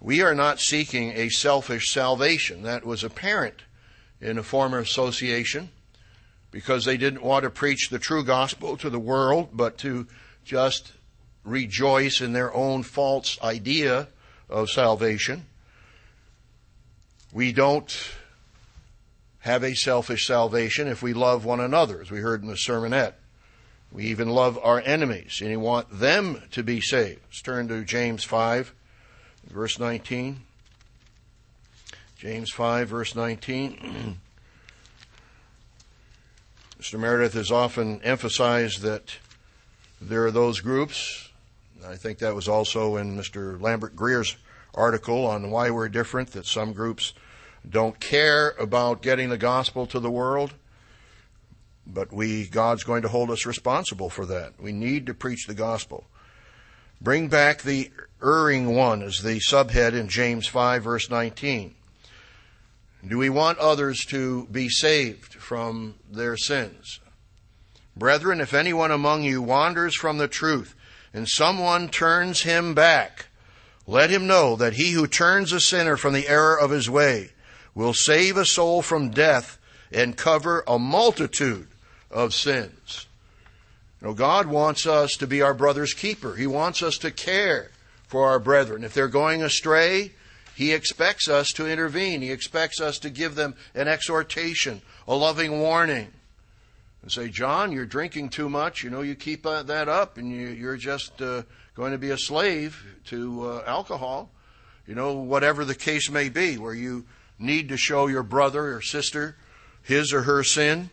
[0.00, 2.62] We are not seeking a selfish salvation.
[2.62, 3.62] That was apparent
[4.20, 5.70] in a former association
[6.50, 10.06] because they didn't want to preach the true gospel to the world, but to
[10.44, 10.92] just
[11.44, 14.08] rejoice in their own false idea
[14.48, 15.46] of salvation.
[17.32, 17.94] We don't
[19.40, 23.14] have a selfish salvation if we love one another, as we heard in the sermonette.
[23.92, 27.20] We even love our enemies, and we want them to be saved.
[27.26, 28.74] Let's turn to James 5,
[29.50, 30.40] verse 19.
[32.18, 34.18] James 5, verse 19.
[36.80, 36.98] Mr.
[36.98, 39.16] Meredith has often emphasized that
[40.00, 41.28] there are those groups.
[41.86, 43.60] I think that was also in Mr.
[43.60, 44.36] Lambert Greer's
[44.74, 47.14] article on why we're different, that some groups
[47.68, 50.54] don't care about getting the gospel to the world.
[51.86, 54.60] But we, God's going to hold us responsible for that.
[54.60, 56.04] We need to preach the gospel.
[57.00, 57.90] Bring back the
[58.22, 61.74] erring one as the subhead in James 5 verse 19.
[63.06, 66.98] Do we want others to be saved from their sins?
[67.96, 70.74] Brethren, if anyone among you wanders from the truth
[71.14, 73.26] and someone turns him back,
[73.88, 77.30] let him know that he who turns a sinner from the error of his way
[77.74, 79.58] will save a soul from death
[79.90, 81.66] and cover a multitude
[82.10, 83.06] of sins.
[84.00, 86.34] You know, God wants us to be our brother's keeper.
[86.34, 87.70] He wants us to care
[88.06, 88.84] for our brethren.
[88.84, 90.12] If they're going astray,
[90.54, 92.20] He expects us to intervene.
[92.20, 96.12] He expects us to give them an exhortation, a loving warning.
[97.00, 98.84] And say, John, you're drinking too much.
[98.84, 101.42] You know, you keep uh, that up and you, are just uh,
[101.78, 104.32] going to be a slave to uh, alcohol.
[104.84, 107.04] You know, whatever the case may be, where you
[107.38, 109.36] need to show your brother or sister
[109.84, 110.90] his or her sin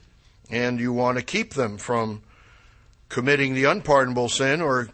[0.52, 2.22] and you want to keep them from
[3.10, 4.90] committing the unpardonable sin or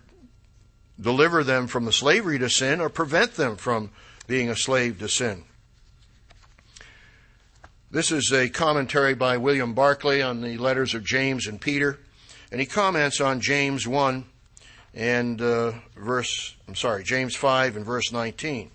[0.97, 3.91] deliver them from the slavery to sin or prevent them from
[4.27, 5.43] being a slave to sin.
[7.91, 11.99] This is a commentary by William Barclay on the letters of James and Peter,
[12.49, 14.23] and he comments on James 1
[14.93, 18.71] and uh, verse, I'm sorry, James 5 and verse 19.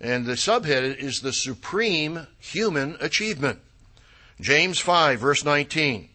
[0.00, 3.60] And the subhead is the supreme human achievement.
[4.40, 6.08] James 5 verse 19.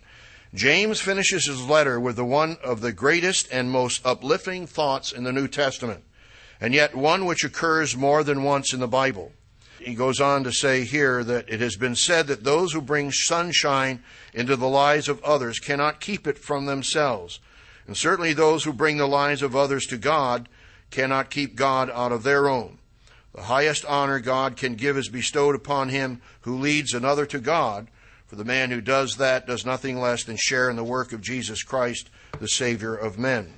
[0.53, 5.23] James finishes his letter with the one of the greatest and most uplifting thoughts in
[5.23, 6.03] the New Testament,
[6.59, 9.31] and yet one which occurs more than once in the Bible.
[9.79, 13.11] He goes on to say here that it has been said that those who bring
[13.11, 14.03] sunshine
[14.33, 17.39] into the lives of others cannot keep it from themselves.
[17.91, 20.47] And certainly those who bring the lives of others to God
[20.91, 22.77] cannot keep God out of their own.
[23.35, 27.89] The highest honor God can give is bestowed upon him who leads another to God
[28.27, 31.19] for the man who does that does nothing less than share in the work of
[31.19, 33.55] Jesus Christ, the Savior of men.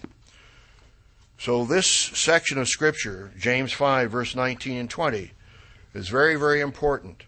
[1.37, 5.29] So, this section of Scripture, James 5, verse 19 and 20,
[5.93, 7.21] is very, very important.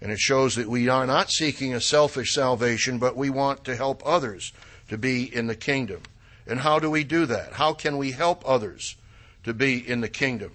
[0.00, 3.74] And it shows that we are not seeking a selfish salvation, but we want to
[3.74, 4.52] help others
[4.88, 6.02] to be in the kingdom.
[6.46, 7.54] And how do we do that?
[7.54, 8.96] How can we help others
[9.44, 10.52] to be in the kingdom?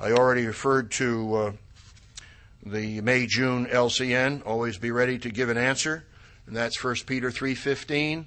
[0.00, 1.52] I already referred to uh,
[2.64, 4.46] the May June LCN.
[4.46, 6.04] Always be ready to give an answer,
[6.46, 8.26] and that's 1 Peter 3:15.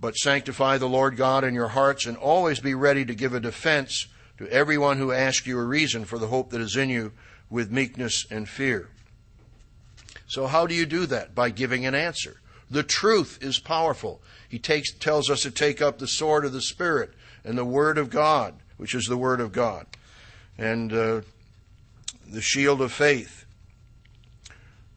[0.00, 3.40] But sanctify the Lord God in your hearts, and always be ready to give a
[3.40, 7.12] defense to everyone who asks you a reason for the hope that is in you
[7.48, 8.88] with meekness and fear.
[10.26, 11.34] So how do you do that?
[11.34, 12.40] By giving an answer.
[12.70, 14.22] The truth is powerful.
[14.52, 17.96] He takes, tells us to take up the sword of the Spirit and the Word
[17.96, 19.86] of God, which is the Word of God.
[20.58, 21.22] And uh,
[22.30, 23.46] the shield of faith.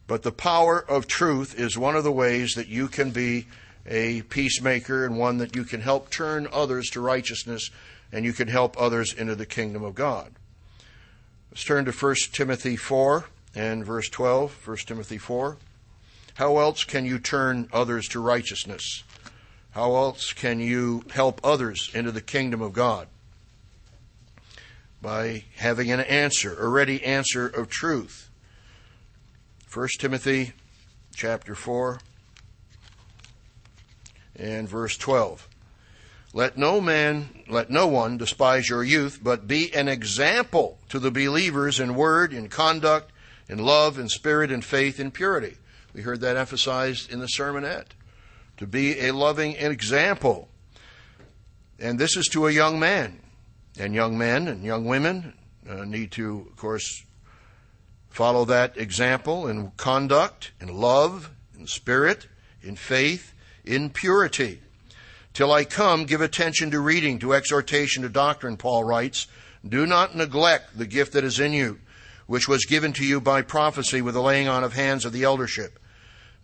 [0.06, 3.46] But the power of truth is one of the ways that you can be
[3.86, 7.70] a peacemaker and one that you can help turn others to righteousness
[8.12, 10.32] and you can help others into the kingdom of God.
[11.50, 14.68] Let's turn to 1 Timothy 4 and verse 12.
[14.68, 15.56] 1 Timothy 4.
[16.34, 19.02] How else can you turn others to righteousness?
[19.76, 23.08] How else can you help others into the kingdom of God?
[25.02, 28.28] by having an answer, a ready answer of truth.
[29.72, 30.52] 1 Timothy
[31.14, 32.00] chapter 4
[34.34, 35.48] and verse 12.
[36.32, 41.12] Let no man, let no one despise your youth, but be an example to the
[41.12, 43.12] believers in word, in conduct,
[43.48, 45.56] in love, in spirit, in faith, in purity.
[45.94, 47.92] We heard that emphasized in the sermonette.
[48.58, 50.48] To be a loving example.
[51.78, 53.20] And this is to a young man.
[53.78, 55.34] And young men and young women
[55.68, 57.04] uh, need to, of course,
[58.08, 62.28] follow that example in conduct, in love, in spirit,
[62.62, 63.34] in faith,
[63.64, 64.60] in purity.
[65.34, 69.26] Till I come, give attention to reading, to exhortation, to doctrine, Paul writes.
[69.68, 71.78] Do not neglect the gift that is in you,
[72.26, 75.24] which was given to you by prophecy with the laying on of hands of the
[75.24, 75.78] eldership.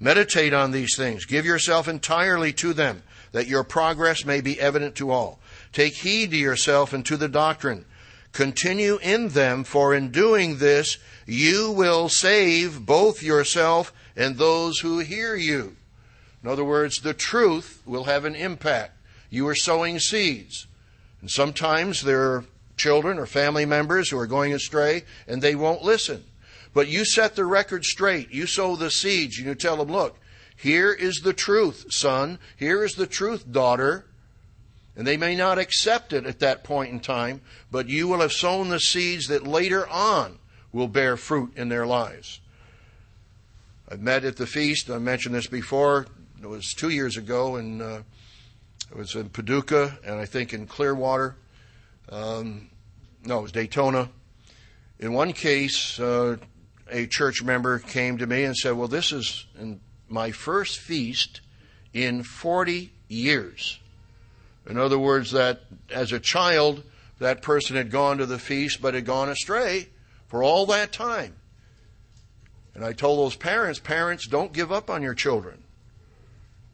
[0.03, 1.25] Meditate on these things.
[1.27, 5.39] Give yourself entirely to them, that your progress may be evident to all.
[5.73, 7.85] Take heed to yourself and to the doctrine.
[8.33, 14.99] Continue in them, for in doing this, you will save both yourself and those who
[14.99, 15.77] hear you.
[16.43, 18.97] In other words, the truth will have an impact.
[19.31, 20.67] You are sowing seeds.
[21.21, 22.45] And sometimes there are
[22.77, 26.25] children or family members who are going astray and they won't listen.
[26.75, 28.31] But you set the record straight.
[28.31, 30.19] You sow the seeds and you tell them, look,
[30.57, 32.39] here is the truth, son.
[32.57, 34.07] Here is the truth, daughter.
[34.97, 38.33] And they may not accept it at that point in time, but you will have
[38.33, 40.39] sown the seeds that later on
[40.73, 42.41] will bear fruit in their lives.
[43.89, 44.89] I've met at the feast.
[44.91, 46.07] I mentioned this before.
[46.43, 48.03] It was two years ago, and uh,
[48.91, 51.37] it was in Paducah, and I think in Clearwater.
[52.09, 52.71] Um,
[53.25, 54.09] no, it was Daytona.
[54.99, 56.37] In one case, uh,
[56.93, 59.47] a church member came to me and said, Well, this is
[60.09, 61.41] my first feast
[61.93, 63.81] in 40 years.
[64.69, 66.85] In other words, that as a child,
[67.19, 69.89] that person had gone to the feast but had gone astray
[70.29, 71.35] for all that time.
[72.75, 75.65] And I told those parents, parents, don't give up on your children.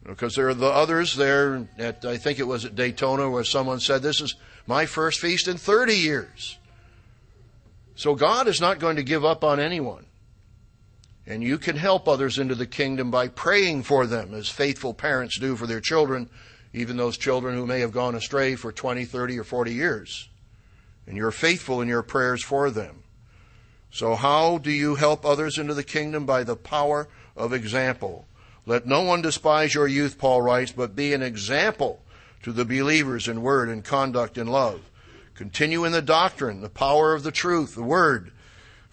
[0.05, 3.81] Because there are the others there at, I think it was at Daytona, where someone
[3.81, 6.59] said, This is my first feast in 30 years.
[7.95, 10.07] So God is not going to give up on anyone.
[11.29, 15.39] And you can help others into the kingdom by praying for them, as faithful parents
[15.39, 16.31] do for their children,
[16.73, 20.31] even those children who may have gone astray for 20, 30, or 40 years.
[21.07, 23.03] And you're faithful in your prayers for them.
[23.91, 26.25] So, how do you help others into the kingdom?
[26.25, 28.25] By the power of example.
[28.65, 32.01] Let no one despise your youth, Paul writes, but be an example
[32.43, 34.81] to the believers in word and conduct and love.
[35.35, 38.33] Continue in the doctrine, the power of the truth, the word.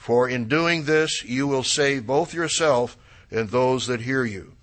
[0.06, 2.95] For in doing this, you will save both yourself
[3.32, 4.53] and those that hear you.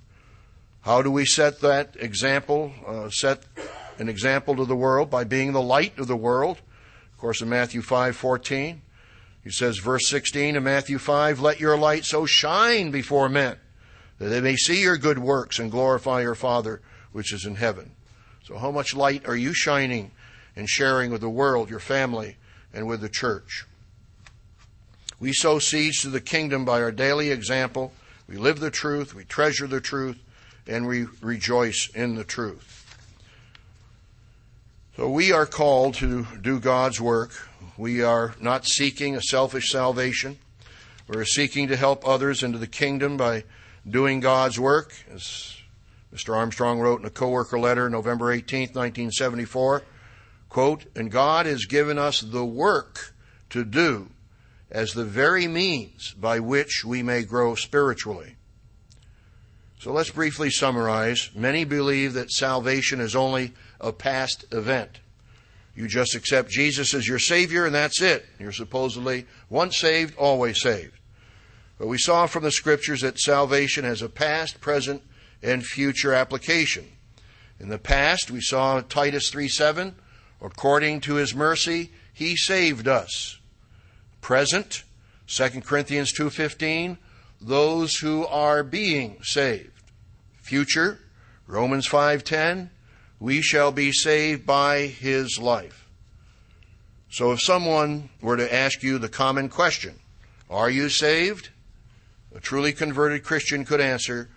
[0.82, 3.42] How do we set that example, uh, set
[3.98, 5.10] an example to the world?
[5.10, 6.58] By being the light of the world.
[7.10, 8.82] Of course, in Matthew 5 14,
[9.42, 13.56] he says, verse 16 in Matthew 5, Let your light so shine before men
[14.20, 17.96] that they may see your good works and glorify your Father which is in heaven.
[18.44, 20.12] So, how much light are you shining
[20.54, 22.36] and sharing with the world, your family,
[22.72, 23.66] and with the church?
[25.22, 27.92] We sow seeds to the kingdom by our daily example.
[28.26, 30.18] We live the truth, we treasure the truth,
[30.66, 32.84] and we rejoice in the truth.
[34.96, 37.30] So we are called to do God's work.
[37.76, 40.40] We are not seeking a selfish salvation.
[41.06, 43.44] We're seeking to help others into the kingdom by
[43.88, 45.56] doing God's work, as
[46.12, 46.34] Mr.
[46.34, 49.84] Armstrong wrote in a coworker letter November 18, 1974,
[50.48, 53.14] quote, and God has given us the work
[53.50, 54.08] to do
[54.72, 58.36] as the very means by which we may grow spiritually.
[59.78, 61.30] So let's briefly summarize.
[61.34, 65.00] Many believe that salvation is only a past event.
[65.76, 68.24] You just accept Jesus as your Savior and that's it.
[68.38, 70.98] You're supposedly once saved, always saved.
[71.78, 75.02] But we saw from the scriptures that salvation has a past, present,
[75.42, 76.86] and future application.
[77.60, 79.94] In the past, we saw Titus 3 7,
[80.40, 83.38] according to his mercy, he saved us.
[84.22, 84.84] Present,
[85.26, 86.96] 2 Corinthians 2:15,
[87.40, 89.82] those who are being saved.
[90.40, 91.00] Future,
[91.46, 92.70] Romans 5:10,
[93.18, 95.86] we shall be saved by his life.
[97.10, 99.98] So if someone were to ask you the common question,
[100.48, 101.50] are you saved?
[102.34, 104.30] A truly converted Christian could answer,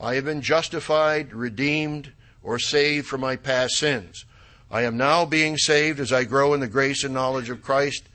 [0.00, 2.12] I have been justified, redeemed,
[2.42, 4.24] or saved from my past sins.
[4.70, 8.07] I am now being saved as I grow in the grace and knowledge of Christ,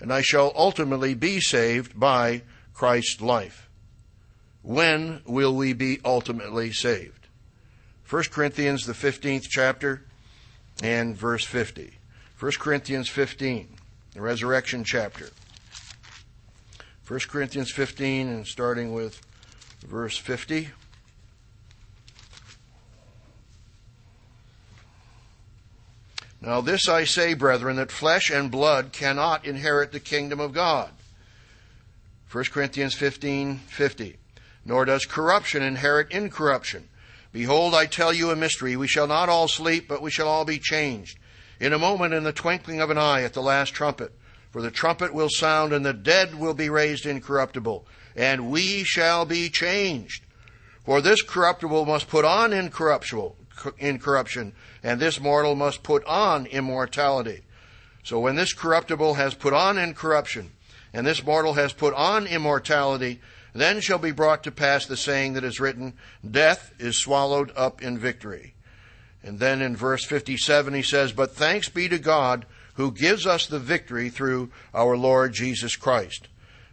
[0.00, 2.42] and I shall ultimately be saved by
[2.74, 3.68] Christ's life.
[4.62, 7.26] When will we be ultimately saved?
[8.08, 10.02] 1 Corinthians, the 15th chapter,
[10.82, 11.98] and verse 50.
[12.38, 13.68] 1 Corinthians 15,
[14.14, 15.28] the resurrection chapter.
[17.06, 19.20] 1 Corinthians 15 and starting with
[19.86, 20.68] verse 50.
[26.48, 30.88] Now, this I say, brethren, that flesh and blood cannot inherit the kingdom of God.
[32.32, 34.16] 1 Corinthians 15 50.
[34.64, 36.88] Nor does corruption inherit incorruption.
[37.32, 38.76] Behold, I tell you a mystery.
[38.76, 41.18] We shall not all sleep, but we shall all be changed.
[41.60, 44.14] In a moment, in the twinkling of an eye, at the last trumpet.
[44.50, 49.26] For the trumpet will sound, and the dead will be raised incorruptible, and we shall
[49.26, 50.24] be changed.
[50.86, 53.36] For this corruptible must put on incorruptible,
[53.78, 54.52] incorruption,
[54.82, 57.42] and this mortal must put on immortality.
[58.02, 60.52] So when this corruptible has put on incorruption,
[60.92, 63.20] and this mortal has put on immortality,
[63.54, 65.94] then shall be brought to pass the saying that is written,
[66.28, 68.54] Death is swallowed up in victory.
[69.22, 73.46] And then in verse 57 he says, But thanks be to God who gives us
[73.46, 76.28] the victory through our Lord Jesus Christ.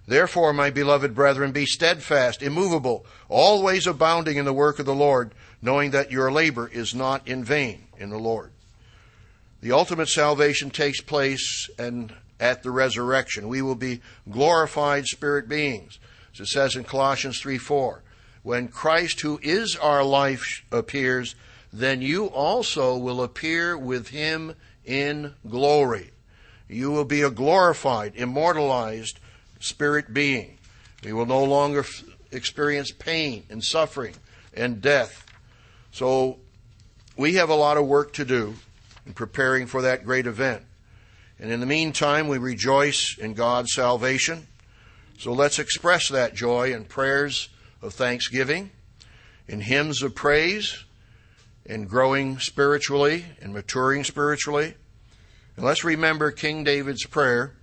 [0.07, 5.33] Therefore, my beloved brethren, be steadfast, immovable, always abounding in the work of the Lord,
[5.65, 8.51] knowing that your labor is not in vain in the Lord.
[9.61, 13.47] The ultimate salvation takes place and at the resurrection.
[13.47, 15.97] We will be glorified spirit beings.
[16.33, 18.03] As it says in Colossians 3 4.
[18.43, 21.33] When Christ, who is our life, appears,
[21.73, 24.53] then you also will appear with him
[24.85, 26.11] in glory.
[26.69, 29.19] You will be a glorified, immortalized
[29.59, 30.59] spirit being.
[31.01, 31.83] You will no longer
[32.31, 34.13] experience pain and suffering
[34.53, 35.24] and death.
[35.95, 36.39] So
[37.15, 38.55] we have a lot of work to do
[39.05, 40.63] in preparing for that great event.
[41.39, 44.47] And in the meantime, we rejoice in God's salvation.
[45.17, 47.47] So let's express that joy in prayers
[47.81, 48.71] of thanksgiving,
[49.47, 50.83] in hymns of praise,
[51.65, 54.73] in growing spiritually and maturing spiritually.
[55.55, 57.55] And let's remember King David's prayer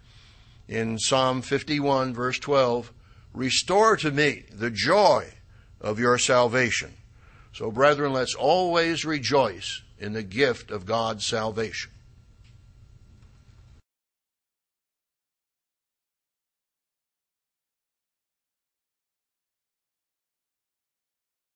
[0.68, 2.94] in Psalm 51, verse 12
[3.34, 5.34] Restore to me the joy
[5.82, 6.94] of your salvation.
[7.54, 11.90] So, brethren, let's always rejoice in the gift of God's salvation.